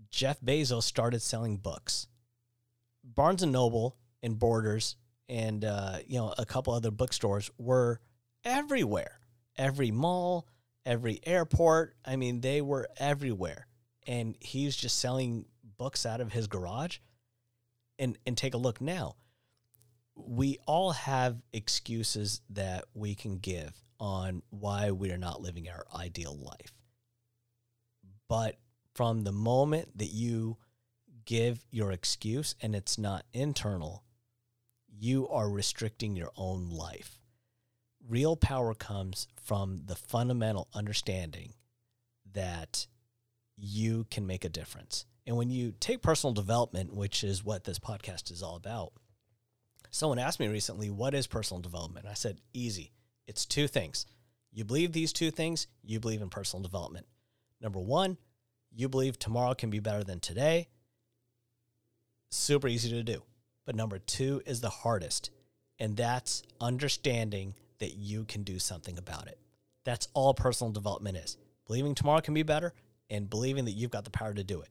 Jeff 0.10 0.42
Bezos 0.42 0.84
started 0.84 1.22
selling 1.22 1.56
books. 1.56 2.08
Barnes 3.04 3.44
and 3.44 3.54
Noble 3.54 3.96
and 4.22 4.38
Borders 4.38 4.98
and 5.30 5.64
uh, 5.64 5.98
you 6.06 6.20
know 6.20 6.34
a 6.38 6.46
couple 6.46 6.74
other 6.74 6.92
bookstores 6.92 7.50
were 7.58 8.00
everywhere. 8.46 9.20
Every 9.58 9.92
mall, 9.92 10.48
every 10.86 11.20
airport. 11.26 11.96
I 12.06 12.16
mean, 12.16 12.42
they 12.42 12.62
were 12.62 12.88
everywhere. 12.98 13.68
And 14.08 14.38
he's 14.40 14.76
just 14.76 15.00
selling 15.00 15.46
books 15.78 16.06
out 16.06 16.22
of 16.22 16.32
his 16.32 16.48
garage. 16.48 17.00
And 17.98 18.18
and 18.26 18.38
take 18.38 18.54
a 18.54 18.58
look 18.58 18.82
now. 18.82 19.16
We 20.16 20.60
all 20.66 20.92
have 20.92 21.42
excuses 21.52 22.42
that 22.52 22.86
we 22.94 23.16
can 23.16 23.38
give 23.38 23.74
on 24.00 24.42
why 24.50 24.92
we 24.92 25.12
are 25.12 25.18
not 25.18 25.42
living 25.42 25.70
our 25.70 25.86
ideal 25.96 26.38
life. 26.38 26.74
But 28.28 28.58
from 28.94 29.24
the 29.24 29.32
moment 29.32 29.98
that 29.98 30.12
you 30.12 30.58
give 31.26 31.66
your 31.70 31.92
excuse 31.92 32.56
and 32.62 32.76
it's 32.76 32.98
not 32.98 33.26
internal, 33.34 34.04
you 34.88 35.28
are 35.30 35.50
restricting 35.50 36.16
your 36.16 36.32
own 36.36 36.70
life. 36.70 37.20
Real 38.08 38.36
power 38.36 38.74
comes 38.74 39.28
from 39.44 39.82
the 39.86 39.96
fundamental 39.96 40.68
understanding 40.74 41.54
that 42.34 42.88
you 43.58 44.06
can 44.12 44.28
make 44.28 44.46
a 44.46 44.50
difference. 44.50 45.06
And 45.26 45.38
when 45.38 45.50
you 45.50 45.74
take 45.80 46.02
personal 46.02 46.34
development, 46.34 46.94
which 46.94 47.24
is 47.24 47.44
what 47.44 47.64
this 47.64 47.80
podcast 47.80 48.32
is 48.32 48.44
all 48.44 48.56
about, 48.56 48.94
someone 49.90 50.20
asked 50.20 50.40
me 50.40 50.48
recently, 50.48 50.90
What 50.90 51.16
is 51.16 51.26
personal 51.26 51.62
development? 51.62 52.06
I 52.06 52.14
said, 52.14 52.42
Easy. 52.54 52.92
It's 53.28 53.46
two 53.46 53.68
things. 53.68 54.06
You 54.52 54.64
believe 54.64 54.92
these 54.92 55.12
two 55.12 55.32
things, 55.32 55.68
you 55.84 56.00
believe 56.00 56.22
in 56.22 56.30
personal 56.30 56.62
development. 56.62 57.08
Number 57.60 57.80
one, 57.80 58.18
you 58.72 58.88
believe 58.88 59.18
tomorrow 59.18 59.56
can 59.56 59.70
be 59.70 59.80
better 59.80 60.04
than 60.04 60.20
today. 60.20 60.68
Super 62.30 62.68
easy 62.68 62.90
to 62.90 63.04
do. 63.04 63.24
But 63.66 63.76
number 63.76 63.98
two 63.98 64.42
is 64.46 64.62
the 64.62 64.70
hardest, 64.70 65.32
and 65.80 65.98
that's 65.98 66.44
understanding 66.62 67.56
that 67.80 67.96
you 67.96 68.26
can 68.26 68.44
do 68.44 68.60
something 68.60 68.98
about 68.98 69.28
it. 69.28 69.40
That's 69.84 70.08
all 70.14 70.34
personal 70.34 70.72
development 70.72 71.18
is 71.18 71.38
believing 71.68 71.96
tomorrow 71.96 72.22
can 72.22 72.34
be 72.34 72.44
better 72.44 72.74
and 73.10 73.30
believing 73.30 73.66
that 73.66 73.72
you've 73.72 73.92
got 73.92 74.04
the 74.04 74.12
power 74.12 74.34
to 74.34 74.44
do 74.44 74.62
it. 74.62 74.70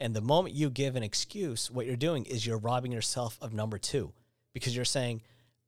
And 0.00 0.14
the 0.14 0.20
moment 0.20 0.54
you 0.54 0.70
give 0.70 0.96
an 0.96 1.02
excuse, 1.02 1.70
what 1.70 1.86
you're 1.86 1.96
doing 1.96 2.24
is 2.24 2.44
you're 2.44 2.58
robbing 2.58 2.92
yourself 2.92 3.38
of 3.40 3.52
number 3.52 3.78
two 3.78 4.12
because 4.52 4.74
you're 4.74 4.84
saying, 4.84 5.22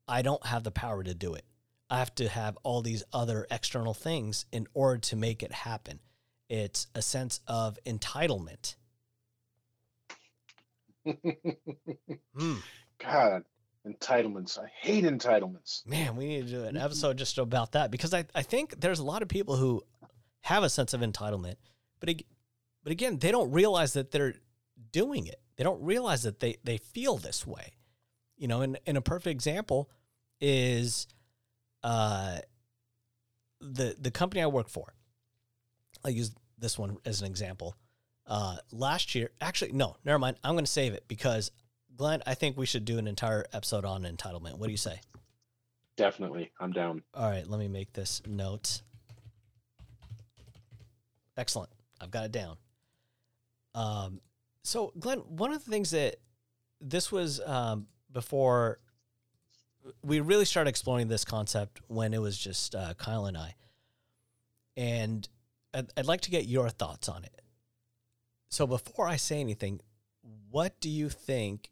I 0.08 0.22
don't 0.22 0.44
have 0.46 0.64
the 0.64 0.70
power 0.70 1.02
to 1.02 1.14
do 1.14 1.34
it. 1.34 1.44
I 1.88 1.98
have 1.98 2.14
to 2.16 2.28
have 2.28 2.58
all 2.62 2.82
these 2.82 3.04
other 3.12 3.46
external 3.50 3.94
things 3.94 4.46
in 4.50 4.66
order 4.74 4.98
to 4.98 5.16
make 5.16 5.42
it 5.42 5.52
happen. 5.52 6.00
It's 6.48 6.88
a 6.94 7.02
sense 7.02 7.40
of 7.46 7.78
entitlement. 7.86 8.76
Hmm. 12.36 12.54
God, 12.98 13.44
entitlements. 13.86 14.58
I 14.58 14.70
hate 14.80 15.04
entitlements. 15.04 15.86
Man, 15.86 16.16
we 16.16 16.26
need 16.26 16.46
to 16.46 16.52
do 16.52 16.64
an 16.64 16.76
episode 16.76 17.18
just 17.18 17.38
about 17.38 17.72
that 17.72 17.90
because 17.90 18.14
I, 18.14 18.24
I 18.34 18.42
think 18.42 18.80
there's 18.80 18.98
a 18.98 19.04
lot 19.04 19.22
of 19.22 19.28
people 19.28 19.56
who 19.56 19.82
have 20.42 20.62
a 20.62 20.70
sense 20.70 20.94
of 20.94 21.00
entitlement, 21.00 21.56
but 22.00 22.10
but 22.82 22.92
again, 22.92 23.18
they 23.18 23.30
don't 23.30 23.50
realize 23.50 23.94
that 23.94 24.10
they're 24.10 24.34
doing 24.92 25.26
it. 25.26 25.40
They 25.56 25.64
don't 25.64 25.82
realize 25.82 26.22
that 26.22 26.40
they 26.40 26.56
they 26.64 26.78
feel 26.78 27.16
this 27.16 27.46
way. 27.46 27.74
You 28.36 28.48
know, 28.48 28.62
and, 28.62 28.78
and 28.86 28.96
a 28.96 29.02
perfect 29.02 29.32
example 29.32 29.90
is 30.40 31.06
uh 31.82 32.38
the 33.60 33.96
the 33.98 34.10
company 34.10 34.42
I 34.42 34.46
work 34.46 34.68
for. 34.68 34.94
I'll 36.04 36.10
use 36.10 36.32
this 36.58 36.78
one 36.78 36.96
as 37.04 37.20
an 37.20 37.26
example. 37.26 37.76
Uh 38.26 38.56
last 38.72 39.14
year, 39.14 39.30
actually 39.40 39.72
no, 39.72 39.96
never 40.04 40.18
mind. 40.18 40.36
I'm 40.42 40.54
going 40.54 40.64
to 40.64 40.70
save 40.70 40.94
it 40.94 41.04
because 41.08 41.50
Glenn, 41.96 42.22
I 42.26 42.34
think 42.34 42.56
we 42.56 42.66
should 42.66 42.84
do 42.84 42.98
an 42.98 43.06
entire 43.06 43.44
episode 43.52 43.84
on 43.84 44.02
entitlement. 44.02 44.58
What 44.58 44.66
do 44.66 44.72
you 44.72 44.78
say? 44.78 45.00
Definitely, 45.96 46.50
I'm 46.58 46.72
down. 46.72 47.02
All 47.14 47.30
right, 47.30 47.46
let 47.48 47.60
me 47.60 47.68
make 47.68 47.92
this 47.92 48.20
note. 48.26 48.82
Excellent. 51.36 51.70
I've 52.00 52.10
got 52.10 52.24
it 52.24 52.32
down. 52.32 52.56
Um, 53.74 54.20
so, 54.62 54.92
Glenn, 54.98 55.18
one 55.18 55.52
of 55.52 55.64
the 55.64 55.70
things 55.70 55.90
that 55.90 56.16
this 56.80 57.12
was 57.12 57.40
um, 57.40 57.86
before 58.12 58.78
we 60.02 60.20
really 60.20 60.44
started 60.44 60.70
exploring 60.70 61.08
this 61.08 61.24
concept 61.24 61.80
when 61.88 62.14
it 62.14 62.20
was 62.20 62.38
just 62.38 62.74
uh, 62.74 62.94
Kyle 62.94 63.26
and 63.26 63.36
I. 63.36 63.54
And 64.76 65.28
I'd, 65.72 65.86
I'd 65.96 66.06
like 66.06 66.22
to 66.22 66.30
get 66.30 66.46
your 66.46 66.68
thoughts 66.70 67.08
on 67.08 67.24
it. 67.24 67.42
So, 68.48 68.66
before 68.66 69.06
I 69.06 69.16
say 69.16 69.40
anything, 69.40 69.80
what 70.50 70.80
do 70.80 70.88
you 70.88 71.08
think 71.08 71.70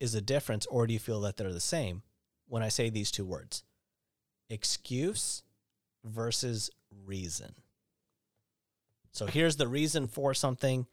is 0.00 0.14
a 0.14 0.20
difference, 0.20 0.66
or 0.66 0.86
do 0.86 0.92
you 0.92 0.98
feel 0.98 1.20
that 1.22 1.36
they're 1.36 1.52
the 1.52 1.60
same 1.60 2.02
when 2.46 2.62
I 2.62 2.68
say 2.68 2.90
these 2.90 3.10
two 3.10 3.24
words? 3.24 3.64
excuse 4.50 5.42
versus 6.04 6.70
reason. 7.04 7.54
So 9.12 9.26
here's 9.26 9.56
the 9.56 9.68
reason 9.68 10.06
for 10.06 10.34
something, 10.34 10.86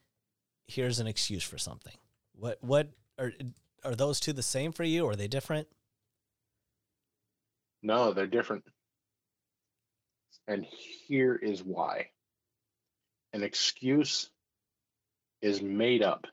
here's 0.67 0.99
an 0.99 1.07
excuse 1.07 1.43
for 1.43 1.57
something. 1.57 1.95
What 2.33 2.57
what 2.61 2.89
are 3.17 3.31
are 3.83 3.95
those 3.95 4.19
two 4.19 4.33
the 4.33 4.43
same 4.43 4.71
for 4.71 4.83
you 4.83 5.05
or 5.05 5.11
are 5.11 5.15
they 5.15 5.27
different? 5.27 5.67
No, 7.81 8.13
they're 8.13 8.27
different. 8.27 8.63
And 10.47 10.65
here 10.65 11.35
is 11.35 11.63
why 11.63 12.09
an 13.33 13.43
excuse 13.43 14.29
is 15.41 15.61
made 15.61 16.03
up 16.03 16.27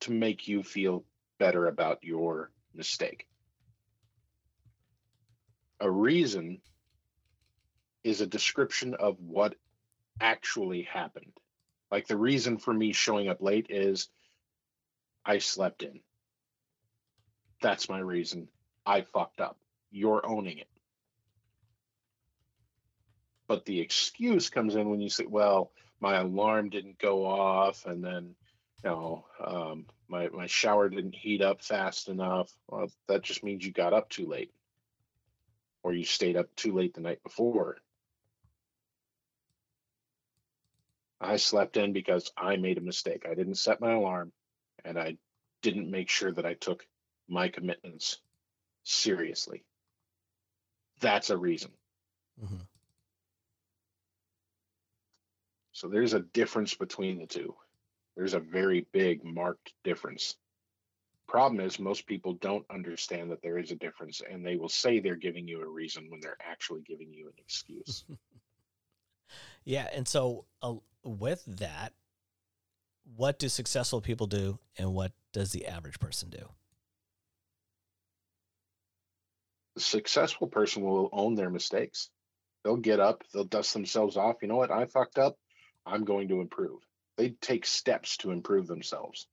to 0.00 0.12
make 0.12 0.48
you 0.48 0.62
feel 0.62 1.04
better 1.38 1.66
about 1.66 2.04
your 2.04 2.50
mistake. 2.74 3.26
A 5.80 5.90
reason 5.90 6.60
is 8.04 8.20
a 8.20 8.26
description 8.26 8.94
of 8.94 9.18
what 9.20 9.56
actually 10.20 10.82
happened. 10.82 11.32
Like 11.90 12.06
the 12.06 12.16
reason 12.16 12.58
for 12.58 12.72
me 12.72 12.92
showing 12.92 13.28
up 13.28 13.42
late 13.42 13.66
is 13.68 14.08
I 15.24 15.38
slept 15.38 15.82
in. 15.82 16.00
That's 17.60 17.88
my 17.88 17.98
reason. 17.98 18.48
I 18.84 19.02
fucked 19.02 19.40
up. 19.40 19.58
You're 19.90 20.26
owning 20.26 20.58
it. 20.58 20.68
But 23.48 23.64
the 23.64 23.80
excuse 23.80 24.50
comes 24.50 24.74
in 24.74 24.90
when 24.90 25.00
you 25.00 25.08
say, 25.08 25.26
well, 25.26 25.72
my 26.00 26.16
alarm 26.16 26.70
didn't 26.70 26.98
go 26.98 27.24
off 27.24 27.86
and 27.86 28.04
then 28.04 28.34
know, 28.84 29.24
um, 29.44 29.86
my 30.08 30.28
my 30.28 30.46
shower 30.46 30.88
didn't 30.88 31.14
heat 31.14 31.42
up 31.42 31.62
fast 31.62 32.08
enough. 32.08 32.52
Well, 32.68 32.90
that 33.08 33.22
just 33.22 33.42
means 33.42 33.64
you 33.64 33.72
got 33.72 33.92
up 33.92 34.08
too 34.08 34.26
late, 34.26 34.52
or 35.82 35.92
you 35.92 36.04
stayed 36.04 36.36
up 36.36 36.54
too 36.56 36.72
late 36.72 36.94
the 36.94 37.00
night 37.00 37.22
before. 37.22 37.78
I 41.20 41.36
slept 41.36 41.76
in 41.76 41.92
because 41.92 42.30
I 42.36 42.56
made 42.56 42.78
a 42.78 42.82
mistake. 42.82 43.24
I 43.28 43.34
didn't 43.34 43.56
set 43.56 43.80
my 43.80 43.92
alarm, 43.92 44.32
and 44.84 44.98
I 44.98 45.16
didn't 45.62 45.90
make 45.90 46.10
sure 46.10 46.32
that 46.32 46.46
I 46.46 46.54
took 46.54 46.86
my 47.28 47.48
commitments 47.48 48.18
seriously. 48.84 49.64
That's 51.00 51.30
a 51.30 51.36
reason. 51.36 51.72
Mm-hmm. 52.42 52.56
So 55.72 55.88
there's 55.88 56.14
a 56.14 56.20
difference 56.20 56.74
between 56.74 57.18
the 57.18 57.26
two. 57.26 57.54
There's 58.16 58.34
a 58.34 58.40
very 58.40 58.86
big 58.92 59.24
marked 59.24 59.74
difference. 59.84 60.36
Problem 61.28 61.60
is, 61.60 61.78
most 61.78 62.06
people 62.06 62.34
don't 62.34 62.64
understand 62.70 63.30
that 63.30 63.42
there 63.42 63.58
is 63.58 63.72
a 63.72 63.76
difference, 63.76 64.22
and 64.28 64.46
they 64.46 64.56
will 64.56 64.68
say 64.68 65.00
they're 65.00 65.16
giving 65.16 65.46
you 65.46 65.60
a 65.60 65.68
reason 65.68 66.06
when 66.08 66.20
they're 66.20 66.38
actually 66.40 66.82
giving 66.82 67.12
you 67.12 67.26
an 67.26 67.34
excuse. 67.38 68.04
yeah. 69.64 69.88
And 69.92 70.06
so, 70.06 70.44
uh, 70.62 70.74
with 71.02 71.44
that, 71.46 71.92
what 73.16 73.38
do 73.38 73.48
successful 73.48 74.00
people 74.00 74.26
do, 74.26 74.58
and 74.78 74.94
what 74.94 75.12
does 75.32 75.52
the 75.52 75.66
average 75.66 75.98
person 75.98 76.30
do? 76.30 76.48
The 79.74 79.80
successful 79.82 80.46
person 80.46 80.84
will 80.84 81.10
own 81.12 81.34
their 81.34 81.50
mistakes. 81.50 82.08
They'll 82.64 82.76
get 82.76 82.98
up, 82.98 83.22
they'll 83.34 83.44
dust 83.44 83.74
themselves 83.74 84.16
off. 84.16 84.36
You 84.42 84.48
know 84.48 84.56
what? 84.56 84.70
I 84.70 84.86
fucked 84.86 85.18
up. 85.18 85.36
I'm 85.84 86.04
going 86.04 86.28
to 86.28 86.40
improve. 86.40 86.80
They 87.16 87.30
take 87.30 87.64
steps 87.64 88.18
to 88.18 88.30
improve 88.30 88.66
themselves. 88.66 89.26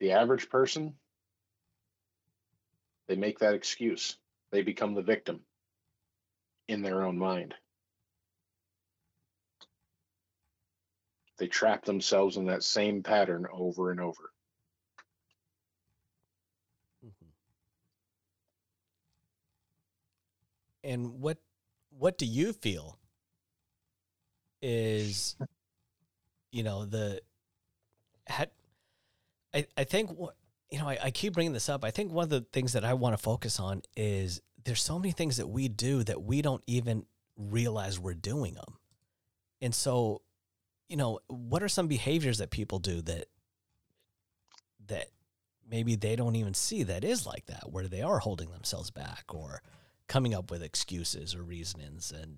The 0.00 0.12
average 0.12 0.48
person, 0.48 0.94
they 3.08 3.16
make 3.16 3.38
that 3.40 3.54
excuse. 3.54 4.16
They 4.50 4.62
become 4.62 4.94
the 4.94 5.02
victim 5.02 5.40
in 6.68 6.82
their 6.82 7.02
own 7.02 7.18
mind. 7.18 7.54
They 11.38 11.46
trap 11.46 11.84
themselves 11.84 12.36
in 12.36 12.46
that 12.46 12.62
same 12.62 13.02
pattern 13.02 13.46
over 13.52 13.90
and 13.90 14.00
over. 14.00 14.32
Mm-hmm. 17.04 17.26
And 20.84 21.20
what 21.20 21.38
what 21.90 22.16
do 22.16 22.26
you 22.26 22.52
feel 22.52 22.98
is 24.62 25.36
you 26.52 26.62
know 26.62 26.84
the 26.84 27.20
had 28.26 28.50
I, 29.52 29.66
I 29.76 29.84
think 29.84 30.10
what 30.10 30.36
you 30.70 30.78
know 30.78 30.88
I, 30.88 30.98
I 31.04 31.10
keep 31.10 31.34
bringing 31.34 31.52
this 31.52 31.68
up. 31.68 31.84
I 31.84 31.90
think 31.90 32.12
one 32.12 32.24
of 32.24 32.30
the 32.30 32.46
things 32.52 32.72
that 32.72 32.84
i 32.84 32.94
want 32.94 33.14
to 33.16 33.22
focus 33.22 33.60
on 33.60 33.82
is 33.96 34.40
there's 34.64 34.82
so 34.82 34.98
many 34.98 35.12
things 35.12 35.36
that 35.36 35.48
we 35.48 35.68
do 35.68 36.04
that 36.04 36.22
we 36.22 36.42
don't 36.42 36.62
even 36.66 37.04
realize 37.36 37.98
we're 37.98 38.14
doing 38.14 38.54
them 38.54 38.76
and 39.60 39.74
so 39.74 40.22
you 40.88 40.96
know 40.96 41.18
what 41.28 41.62
are 41.62 41.68
some 41.68 41.88
behaviors 41.88 42.38
that 42.38 42.50
people 42.50 42.78
do 42.78 43.00
that 43.02 43.26
that 44.86 45.06
maybe 45.68 45.96
they 45.96 46.14
don't 46.14 46.36
even 46.36 46.54
see 46.54 46.82
that 46.82 47.04
is 47.04 47.26
like 47.26 47.46
that 47.46 47.70
where 47.70 47.88
they 47.88 48.02
are 48.02 48.18
holding 48.18 48.50
themselves 48.50 48.90
back 48.90 49.24
or 49.28 49.62
coming 50.06 50.34
up 50.34 50.50
with 50.50 50.62
excuses 50.62 51.34
or 51.34 51.42
reasonings 51.42 52.12
and 52.12 52.36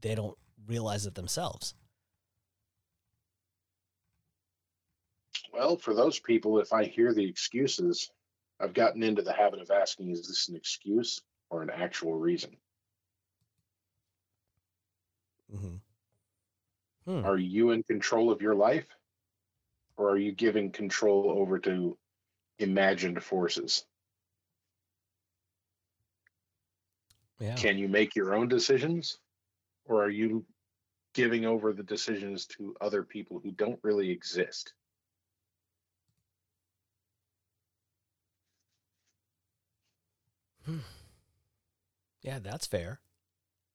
they 0.00 0.14
don't 0.14 0.38
realize 0.66 1.06
it 1.06 1.14
themselves. 1.14 1.74
Well, 5.52 5.76
for 5.76 5.94
those 5.94 6.18
people, 6.18 6.60
if 6.60 6.72
I 6.72 6.84
hear 6.84 7.12
the 7.12 7.28
excuses, 7.28 8.10
I've 8.58 8.74
gotten 8.74 9.02
into 9.02 9.22
the 9.22 9.32
habit 9.32 9.60
of 9.60 9.70
asking, 9.70 10.10
is 10.10 10.26
this 10.26 10.48
an 10.48 10.56
excuse 10.56 11.20
or 11.50 11.62
an 11.62 11.70
actual 11.70 12.14
reason? 12.14 12.56
Mm-hmm. 15.54 15.76
Hmm. 17.10 17.26
Are 17.26 17.36
you 17.36 17.72
in 17.72 17.82
control 17.82 18.30
of 18.30 18.40
your 18.40 18.54
life? 18.54 18.86
Or 19.96 20.10
are 20.10 20.18
you 20.18 20.32
giving 20.32 20.70
control 20.70 21.34
over 21.36 21.58
to 21.60 21.98
imagined 22.58 23.22
forces? 23.22 23.84
Yeah. 27.38 27.56
Can 27.56 27.76
you 27.76 27.88
make 27.88 28.16
your 28.16 28.34
own 28.34 28.48
decisions? 28.48 29.18
Or 29.84 30.04
are 30.04 30.10
you 30.10 30.46
giving 31.14 31.44
over 31.44 31.72
the 31.72 31.82
decisions 31.82 32.46
to 32.46 32.74
other 32.80 33.02
people 33.02 33.40
who 33.42 33.52
don't 33.52 33.78
really 33.82 34.10
exist. 34.10 34.72
Hmm. 40.64 40.78
Yeah, 42.22 42.38
that's 42.38 42.66
fair. 42.66 43.00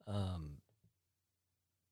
Um, 0.07 0.57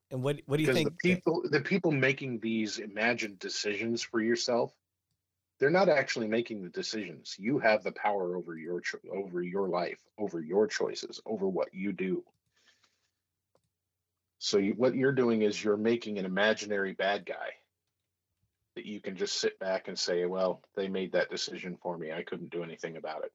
and 0.09 0.23
what 0.23 0.39
what 0.45 0.57
do 0.57 0.63
you 0.63 0.73
think? 0.73 0.89
The 0.89 1.09
people 1.09 1.43
the 1.49 1.61
people 1.61 1.91
making 1.91 2.39
these 2.39 2.79
imagined 2.79 3.39
decisions 3.39 4.01
for 4.01 4.21
yourself, 4.21 4.73
they're 5.59 5.69
not 5.69 5.89
actually 5.89 6.27
making 6.27 6.63
the 6.63 6.69
decisions. 6.69 7.35
You 7.37 7.59
have 7.59 7.83
the 7.83 7.91
power 7.91 8.37
over 8.37 8.57
your 8.57 8.81
over 9.11 9.41
your 9.41 9.67
life, 9.67 9.99
over 10.17 10.39
your 10.39 10.67
choices, 10.67 11.19
over 11.25 11.47
what 11.47 11.73
you 11.73 11.91
do. 11.91 12.23
So 14.45 14.59
you, 14.59 14.75
what 14.77 14.93
you're 14.93 15.11
doing 15.11 15.41
is 15.41 15.63
you're 15.63 15.75
making 15.75 16.19
an 16.19 16.25
imaginary 16.25 16.93
bad 16.93 17.25
guy 17.25 17.49
that 18.75 18.85
you 18.85 19.01
can 19.01 19.17
just 19.17 19.39
sit 19.39 19.57
back 19.57 19.87
and 19.87 19.97
say, 19.97 20.23
well, 20.25 20.61
they 20.75 20.87
made 20.87 21.13
that 21.13 21.31
decision 21.31 21.75
for 21.81 21.97
me. 21.97 22.11
I 22.11 22.21
couldn't 22.21 22.51
do 22.51 22.63
anything 22.63 22.95
about 22.95 23.23
it. 23.23 23.31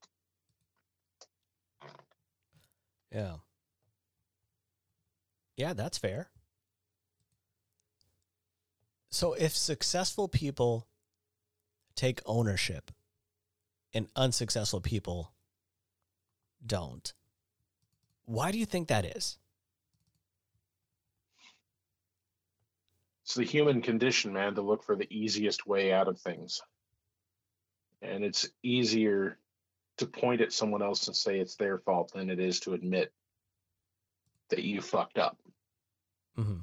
Yeah. 3.12 3.38
Yeah, 5.56 5.72
that's 5.72 5.98
fair. 5.98 6.30
So 9.10 9.32
if 9.32 9.56
successful 9.56 10.28
people 10.28 10.86
take 11.96 12.20
ownership 12.24 12.92
and 13.92 14.06
unsuccessful 14.14 14.80
people 14.80 15.32
don't, 16.64 17.12
why 18.26 18.52
do 18.52 18.58
you 18.58 18.66
think 18.66 18.86
that 18.86 19.04
is? 19.04 19.38
It's 23.30 23.36
the 23.36 23.44
human 23.44 23.80
condition, 23.80 24.32
man, 24.32 24.56
to 24.56 24.60
look 24.60 24.82
for 24.82 24.96
the 24.96 25.06
easiest 25.08 25.64
way 25.64 25.92
out 25.92 26.08
of 26.08 26.18
things. 26.18 26.62
And 28.02 28.24
it's 28.24 28.48
easier 28.64 29.38
to 29.98 30.06
point 30.06 30.40
at 30.40 30.52
someone 30.52 30.82
else 30.82 31.06
and 31.06 31.14
say 31.14 31.38
it's 31.38 31.54
their 31.54 31.78
fault 31.78 32.10
than 32.12 32.28
it 32.28 32.40
is 32.40 32.58
to 32.60 32.72
admit 32.72 33.12
that 34.48 34.64
you 34.64 34.80
fucked 34.80 35.16
up. 35.16 35.38
Mm-hmm. 36.36 36.62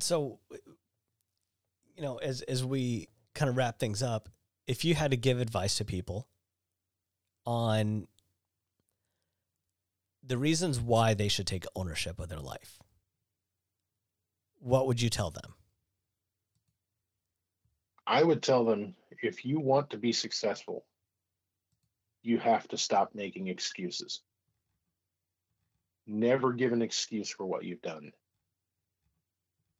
So, 0.00 0.38
you 1.94 2.02
know, 2.02 2.16
as 2.16 2.40
as 2.40 2.64
we 2.64 3.10
kind 3.34 3.50
of 3.50 3.58
wrap 3.58 3.78
things 3.78 4.02
up, 4.02 4.30
if 4.66 4.86
you 4.86 4.94
had 4.94 5.10
to 5.10 5.18
give 5.18 5.38
advice 5.38 5.76
to 5.76 5.84
people 5.84 6.28
on 7.44 8.06
the 10.22 10.38
reasons 10.38 10.80
why 10.80 11.14
they 11.14 11.28
should 11.28 11.46
take 11.46 11.64
ownership 11.74 12.20
of 12.20 12.28
their 12.28 12.40
life, 12.40 12.78
what 14.60 14.86
would 14.86 15.00
you 15.00 15.10
tell 15.10 15.30
them? 15.30 15.54
I 18.06 18.22
would 18.22 18.42
tell 18.42 18.64
them 18.64 18.94
if 19.22 19.44
you 19.44 19.58
want 19.60 19.90
to 19.90 19.96
be 19.96 20.12
successful, 20.12 20.84
you 22.22 22.38
have 22.38 22.68
to 22.68 22.76
stop 22.76 23.14
making 23.14 23.48
excuses. 23.48 24.20
Never 26.06 26.52
give 26.52 26.72
an 26.72 26.82
excuse 26.82 27.30
for 27.30 27.44
what 27.46 27.64
you've 27.64 27.82
done. 27.82 28.12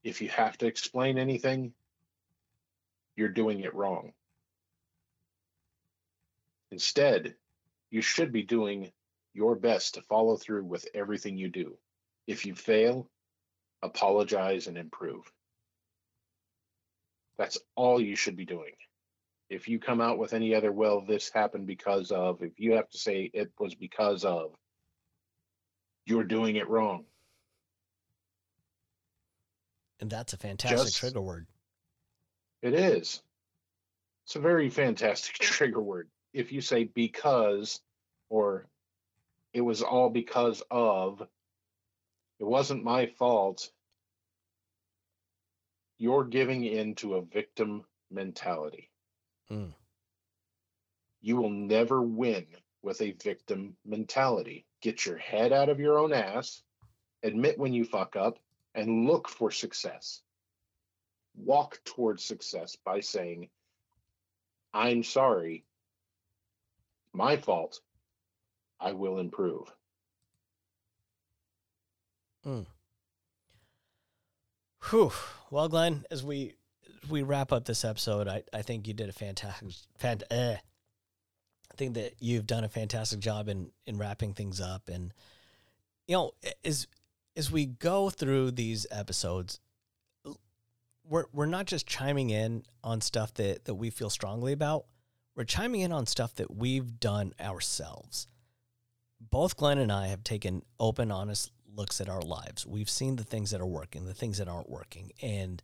If 0.02 0.20
you 0.20 0.28
have 0.30 0.58
to 0.58 0.66
explain 0.66 1.18
anything, 1.18 1.72
you're 3.16 3.28
doing 3.28 3.60
it 3.60 3.74
wrong. 3.74 4.12
Instead, 6.70 7.34
you 7.90 8.00
should 8.00 8.32
be 8.32 8.42
doing 8.42 8.90
your 9.34 9.56
best 9.56 9.94
to 9.94 10.02
follow 10.02 10.36
through 10.36 10.64
with 10.64 10.86
everything 10.94 11.36
you 11.36 11.48
do. 11.48 11.76
If 12.26 12.46
you 12.46 12.54
fail, 12.54 13.08
apologize 13.82 14.66
and 14.66 14.78
improve. 14.78 15.30
That's 17.38 17.58
all 17.74 18.00
you 18.00 18.16
should 18.16 18.36
be 18.36 18.44
doing. 18.44 18.74
If 19.48 19.68
you 19.68 19.78
come 19.78 20.00
out 20.00 20.18
with 20.18 20.32
any 20.32 20.54
other, 20.54 20.72
well, 20.72 21.00
this 21.00 21.30
happened 21.30 21.66
because 21.66 22.10
of, 22.10 22.42
if 22.42 22.58
you 22.58 22.72
have 22.72 22.88
to 22.90 22.98
say 22.98 23.30
it 23.32 23.52
was 23.58 23.74
because 23.74 24.24
of, 24.24 24.54
you're 26.06 26.24
doing 26.24 26.56
it 26.56 26.68
wrong. 26.68 27.04
And 30.00 30.10
that's 30.10 30.32
a 30.32 30.36
fantastic 30.36 30.78
Just, 30.78 30.96
trigger 30.96 31.20
word. 31.20 31.46
It 32.62 32.74
is. 32.74 33.22
It's 34.26 34.36
a 34.36 34.40
very 34.40 34.70
fantastic 34.70 35.34
trigger 35.40 35.80
word. 35.80 36.08
If 36.32 36.52
you 36.52 36.60
say 36.60 36.84
because 36.84 37.80
or 38.30 38.66
it 39.52 39.60
was 39.60 39.82
all 39.82 40.10
because 40.10 40.62
of 40.70 41.22
it 42.38 42.44
wasn't 42.44 42.82
my 42.82 43.06
fault. 43.06 43.70
You're 45.98 46.24
giving 46.24 46.64
in 46.64 46.94
to 46.96 47.14
a 47.14 47.22
victim 47.22 47.84
mentality. 48.10 48.90
Mm. 49.50 49.72
You 51.20 51.36
will 51.36 51.50
never 51.50 52.02
win 52.02 52.46
with 52.82 53.00
a 53.00 53.12
victim 53.12 53.76
mentality. 53.84 54.66
Get 54.80 55.06
your 55.06 55.18
head 55.18 55.52
out 55.52 55.68
of 55.68 55.78
your 55.78 55.98
own 55.98 56.12
ass, 56.12 56.62
admit 57.22 57.58
when 57.58 57.72
you 57.72 57.84
fuck 57.84 58.16
up, 58.16 58.38
and 58.74 59.06
look 59.06 59.28
for 59.28 59.52
success. 59.52 60.22
Walk 61.36 61.78
towards 61.84 62.24
success 62.24 62.76
by 62.84 63.00
saying, 63.00 63.48
I'm 64.74 65.04
sorry. 65.04 65.64
My 67.12 67.36
fault. 67.36 67.80
I 68.82 68.92
will 68.92 69.18
improve. 69.18 69.72
Whew. 74.90 75.12
Well, 75.50 75.68
Glenn, 75.68 76.04
as 76.10 76.24
we 76.24 76.54
we 77.08 77.22
wrap 77.22 77.52
up 77.52 77.64
this 77.64 77.84
episode, 77.84 78.28
I, 78.28 78.42
I 78.52 78.62
think 78.62 78.86
you 78.86 78.94
did 78.94 79.08
a 79.08 79.12
fantastic, 79.12 79.68
fant- 80.00 80.22
eh. 80.30 80.56
I 80.56 81.74
think 81.76 81.94
that 81.94 82.14
you've 82.20 82.46
done 82.46 82.64
a 82.64 82.68
fantastic 82.68 83.20
job 83.20 83.48
in 83.48 83.70
in 83.86 83.96
wrapping 83.96 84.34
things 84.34 84.60
up, 84.60 84.88
and 84.88 85.14
you 86.06 86.16
know, 86.16 86.32
as 86.64 86.86
as 87.36 87.50
we 87.50 87.66
go 87.66 88.10
through 88.10 88.50
these 88.50 88.86
episodes, 88.90 89.60
we're 91.08 91.26
we're 91.32 91.46
not 91.46 91.66
just 91.66 91.86
chiming 91.86 92.30
in 92.30 92.64
on 92.82 93.00
stuff 93.00 93.32
that 93.34 93.64
that 93.64 93.74
we 93.74 93.88
feel 93.90 94.10
strongly 94.10 94.52
about. 94.52 94.84
We're 95.34 95.44
chiming 95.44 95.80
in 95.80 95.92
on 95.92 96.06
stuff 96.06 96.34
that 96.34 96.54
we've 96.54 97.00
done 97.00 97.32
ourselves. 97.40 98.26
Both 99.30 99.56
Glenn 99.56 99.78
and 99.78 99.92
I 99.92 100.08
have 100.08 100.24
taken 100.24 100.62
open, 100.80 101.10
honest 101.10 101.50
looks 101.74 102.00
at 102.00 102.08
our 102.08 102.20
lives. 102.20 102.66
We've 102.66 102.90
seen 102.90 103.16
the 103.16 103.24
things 103.24 103.50
that 103.50 103.60
are 103.60 103.66
working, 103.66 104.04
the 104.04 104.14
things 104.14 104.38
that 104.38 104.48
aren't 104.48 104.68
working, 104.68 105.12
and 105.22 105.62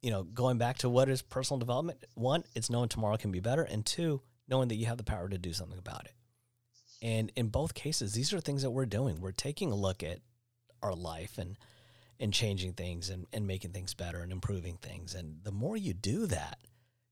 you 0.00 0.10
know, 0.10 0.24
going 0.24 0.58
back 0.58 0.78
to 0.78 0.88
what 0.88 1.08
is 1.08 1.22
personal 1.22 1.58
development, 1.58 2.04
one, 2.14 2.42
it's 2.56 2.68
knowing 2.68 2.88
tomorrow 2.88 3.16
can 3.16 3.30
be 3.30 3.38
better, 3.38 3.62
and 3.62 3.86
two, 3.86 4.20
knowing 4.48 4.68
that 4.68 4.74
you 4.74 4.86
have 4.86 4.96
the 4.96 5.04
power 5.04 5.28
to 5.28 5.38
do 5.38 5.52
something 5.52 5.78
about 5.78 6.06
it. 6.06 6.14
And 7.00 7.30
in 7.36 7.48
both 7.48 7.74
cases, 7.74 8.12
these 8.12 8.32
are 8.32 8.40
things 8.40 8.62
that 8.62 8.70
we're 8.70 8.86
doing. 8.86 9.20
We're 9.20 9.30
taking 9.30 9.70
a 9.70 9.76
look 9.76 10.02
at 10.02 10.18
our 10.82 10.94
life 10.94 11.38
and 11.38 11.56
and 12.20 12.32
changing 12.32 12.72
things 12.74 13.10
and, 13.10 13.26
and 13.32 13.48
making 13.48 13.72
things 13.72 13.94
better 13.94 14.20
and 14.20 14.30
improving 14.30 14.76
things. 14.76 15.12
And 15.12 15.42
the 15.42 15.50
more 15.50 15.76
you 15.76 15.92
do 15.92 16.26
that, 16.26 16.58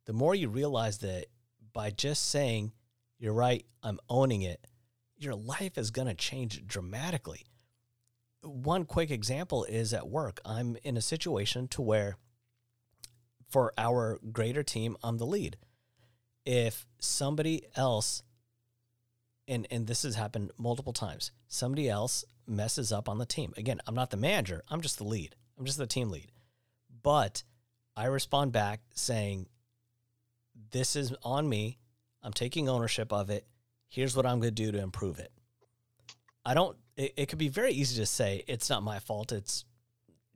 the 0.07 0.13
more 0.13 0.37
you 0.37 0.49
realize 0.49 0.99
that 0.99 1.27
by 1.73 1.91
just 1.91 2.29
saying, 2.29 2.73
You're 3.19 3.33
right, 3.33 3.65
I'm 3.83 3.99
owning 4.09 4.43
it, 4.43 4.65
your 5.21 5.35
life 5.35 5.77
is 5.77 5.91
gonna 5.91 6.15
change 6.15 6.67
dramatically. 6.67 7.45
One 8.43 8.87
quick 8.87 9.11
example 9.11 9.65
is 9.65 9.93
at 9.93 10.09
work. 10.09 10.41
I'm 10.45 10.77
in 10.83 10.97
a 10.97 11.03
situation 11.03 11.69
to 11.69 11.83
where 11.83 12.17
for 13.51 13.73
our 13.77 14.19
greater 14.33 14.63
team, 14.63 14.97
I'm 15.03 15.19
the 15.19 15.27
lead. 15.27 15.59
If 16.47 16.87
somebody 16.99 17.67
else, 17.77 18.23
and 19.47 19.67
and 19.71 19.87
this 19.87 20.05
has 20.05 20.15
happened 20.15 20.53
multiple 20.57 20.93
times, 20.93 21.33
somebody 21.49 21.89
else 21.89 22.25
messes 22.47 22.91
up 22.91 23.09
on 23.09 23.19
the 23.19 23.27
team. 23.27 23.53
Again, 23.57 23.81
I'm 23.87 23.95
not 23.95 24.11
the 24.11 24.17
manager. 24.17 24.63
I'm 24.69 24.81
just 24.81 24.99
the 24.99 25.05
lead. 25.05 25.37
I'm 25.59 25.67
just 25.67 25.79
the 25.79 25.87
team 25.87 26.11
lead. 26.11 26.33
But 27.03 27.43
I 27.97 28.07
respond 28.07 28.53
back 28.53 28.81
saying, 28.95 29.49
"This 30.71 30.97
is 30.97 31.13
on 31.23 31.49
me. 31.49 31.79
I'm 32.23 32.33
taking 32.33 32.69
ownership 32.69 33.13
of 33.13 33.29
it. 33.29 33.47
Here's 33.91 34.17
what 34.17 34.25
I'm 34.25 34.41
going 34.41 34.55
to 34.55 34.63
do 34.65 34.73
to 34.73 34.83
improve 34.83 35.19
it." 35.19 35.31
I 36.47 36.55
don't. 36.55 36.79
It, 36.97 37.13
it 37.17 37.27
could 37.27 37.39
be 37.39 37.49
very 37.49 37.73
easy 37.73 38.01
to 38.01 38.07
say 38.07 38.43
it's 38.49 38.71
not 38.71 38.83
my 38.83 38.99
fault. 38.99 39.31
It's 39.33 39.67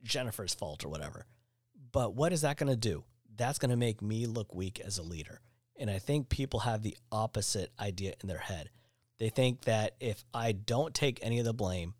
Jennifer's 0.03 0.53
fault 0.53 0.85
or 0.85 0.89
whatever. 0.89 1.25
But 1.91 2.13
what 2.13 2.31
is 2.31 2.41
that 2.41 2.57
going 2.57 2.71
to 2.71 2.75
do? 2.75 3.03
That's 3.35 3.57
going 3.57 3.71
to 3.71 3.77
make 3.77 4.01
me 4.01 4.27
look 4.27 4.53
weak 4.53 4.79
as 4.79 4.97
a 4.97 5.03
leader. 5.03 5.41
And 5.77 5.89
I 5.89 5.99
think 5.99 6.29
people 6.29 6.61
have 6.61 6.83
the 6.83 6.97
opposite 7.11 7.71
idea 7.79 8.13
in 8.21 8.29
their 8.29 8.37
head. 8.37 8.69
They 9.17 9.29
think 9.29 9.61
that 9.61 9.95
if 9.99 10.23
I 10.33 10.51
don't 10.51 10.93
take 10.93 11.19
any 11.21 11.39
of 11.39 11.45
the 11.45 11.53
blame 11.53 11.95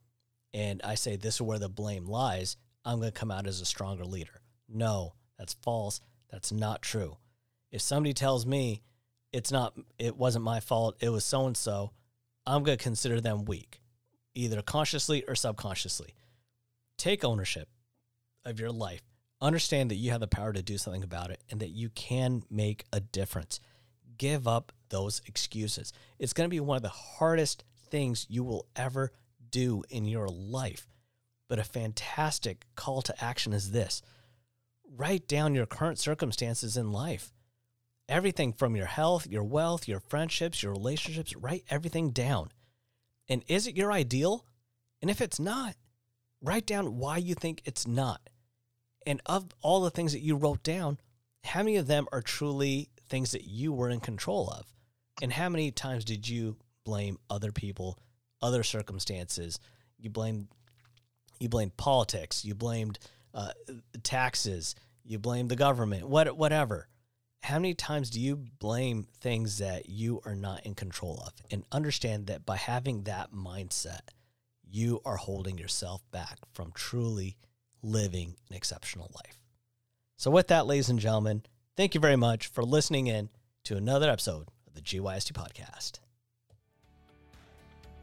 and 0.54 0.82
I 0.84 0.96
say 0.96 1.16
this 1.16 1.36
is 1.36 1.42
where 1.42 1.60
the 1.60 1.70
blame 1.70 2.06
lies, 2.06 2.58
I'm 2.84 3.00
going 3.00 3.12
to 3.12 3.20
come 3.20 3.32
out 3.32 3.48
as 3.48 3.62
a 3.62 3.66
stronger 3.66 4.06
leader. 4.06 4.42
No, 4.70 5.16
that's 5.38 5.56
false. 5.56 6.02
That's 6.30 6.52
not 6.52 6.82
true. 6.82 7.18
If 7.72 7.82
somebody 7.82 8.14
tells 8.14 8.46
me 8.46 8.82
it's 9.36 9.52
not 9.52 9.78
it 10.00 10.16
wasn't 10.16 10.46
my 10.46 10.60
fault, 10.60 10.96
it 11.00 11.10
was 11.10 11.24
so 11.24 11.46
and 11.46 11.58
so, 11.58 11.92
I'm 12.46 12.64
going 12.64 12.78
to 12.78 12.84
consider 12.84 13.22
them 13.22 13.46
weak, 13.46 13.82
either 14.34 14.62
consciously 14.62 15.24
or 15.28 15.36
subconsciously. 15.36 16.16
Take 16.98 17.24
ownership 17.24 17.68
of 18.46 18.60
your 18.60 18.72
life 18.72 19.02
understand 19.42 19.92
that 19.92 19.96
you 19.96 20.12
have 20.12 20.20
the 20.20 20.28
power 20.28 20.54
to 20.54 20.62
do 20.62 20.78
something 20.78 21.04
about 21.04 21.30
it 21.30 21.42
and 21.50 21.60
that 21.60 21.70
you 21.70 21.90
can 21.90 22.44
make 22.50 22.86
a 22.92 23.00
difference. 23.00 23.60
Give 24.18 24.48
up 24.48 24.72
those 24.90 25.22
excuses. 25.26 25.94
It's 26.20 26.34
going 26.34 26.50
to 26.50 26.54
be 26.54 26.60
one 26.60 26.78
of 26.78 26.84
the 26.84 26.90
hardest 26.90 27.64
things 27.90 28.26
you 28.30 28.44
will 28.44 28.68
ever 28.76 29.12
do 29.50 29.84
in 29.90 30.06
your 30.06 30.28
life. 30.28 30.88
But 31.48 31.60
a 31.60 31.64
fantastic 31.64 32.66
call 32.76 33.02
to 33.04 33.24
action 33.24 33.54
is 33.54 33.72
this 33.72 34.02
write 34.98 35.28
down 35.28 35.54
your 35.54 35.66
current 35.66 36.00
circumstances 36.00 36.78
in 36.78 36.92
life. 36.92 37.32
Everything 38.08 38.54
from 38.54 38.76
your 38.76 38.86
health, 38.86 39.28
your 39.28 39.44
wealth, 39.44 39.88
your 39.88 40.00
friendships, 40.00 40.62
your 40.62 40.72
relationships, 40.72 41.36
write 41.36 41.64
everything 41.70 42.12
down. 42.12 42.50
And 43.28 43.44
is 43.48 43.66
it 43.68 43.76
your 43.76 43.92
ideal? 43.92 44.46
And 45.02 45.10
if 45.10 45.22
it's 45.22 45.40
not, 45.40 45.76
write 46.42 46.68
down 46.68 46.98
why 46.98 47.18
you 47.18 47.34
think 47.34 47.62
it's 47.66 47.88
not 47.88 48.22
and 49.06 49.22
of 49.26 49.48
all 49.62 49.82
the 49.82 49.92
things 49.92 50.14
that 50.14 50.22
you 50.22 50.36
wrote 50.36 50.64
down, 50.64 50.98
how 51.44 51.62
many 51.62 51.78
of 51.78 51.88
them 51.88 52.08
are 52.12 52.22
truly 52.22 52.90
things 53.08 53.32
that 53.32 53.46
you 53.46 53.72
were 53.72 53.90
in 53.90 54.00
control 54.00 54.50
of? 54.50 54.66
And 55.22 55.32
how 55.32 55.48
many 55.50 55.72
times 55.72 56.04
did 56.04 56.28
you 56.28 56.58
blame 56.84 57.20
other 57.30 57.52
people, 57.52 58.00
other 58.42 58.64
circumstances? 58.64 59.60
You 59.98 60.10
blamed 60.10 60.48
you 61.40 61.50
blamed 61.50 61.76
politics, 61.76 62.46
you 62.46 62.56
blamed 62.56 62.98
uh, 63.34 63.52
taxes, 64.04 64.74
you 65.04 65.20
blamed 65.20 65.50
the 65.50 65.56
government, 65.56 66.08
what 66.08 66.36
whatever. 66.36 66.88
How 67.44 67.56
many 67.56 67.74
times 67.76 68.10
do 68.10 68.20
you 68.20 68.38
blame 68.60 69.08
things 69.22 69.60
that 69.60 69.88
you 69.88 70.22
are 70.26 70.36
not 70.36 70.66
in 70.66 70.74
control 70.74 71.22
of? 71.26 71.34
And 71.52 71.64
understand 71.72 72.28
that 72.28 72.46
by 72.46 72.58
having 72.58 73.04
that 73.04 73.32
mindset, 73.32 74.02
you 74.68 75.00
are 75.06 75.18
holding 75.18 75.58
yourself 75.58 76.02
back 76.12 76.40
from 76.54 76.72
truly 76.74 77.38
living 77.84 78.36
an 78.50 78.56
exceptional 78.56 79.12
life. 79.14 79.40
So, 80.18 80.32
with 80.32 80.48
that, 80.48 80.66
ladies 80.66 80.90
and 80.90 81.00
gentlemen, 81.00 81.44
thank 81.78 81.94
you 81.94 82.02
very 82.02 82.16
much 82.16 82.48
for 82.48 82.64
listening 82.64 83.08
in 83.08 83.30
to 83.66 83.78
another 83.78 84.10
episode 84.10 84.48
of 84.66 84.74
the 84.74 84.82
GYST 84.82 85.34
podcast. 85.34 86.00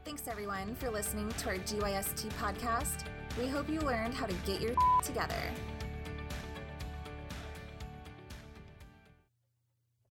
Thanks 0.05 0.27
everyone 0.27 0.75
for 0.77 0.91
listening 0.91 1.29
to 1.31 1.49
our 1.49 1.57
GYST 1.57 2.29
podcast. 2.41 3.05
We 3.39 3.49
hope 3.49 3.69
you 3.69 3.81
learned 3.81 4.15
how 4.15 4.27
to 4.27 4.35
get 4.45 4.61
your 4.61 4.75
together. 5.03 5.41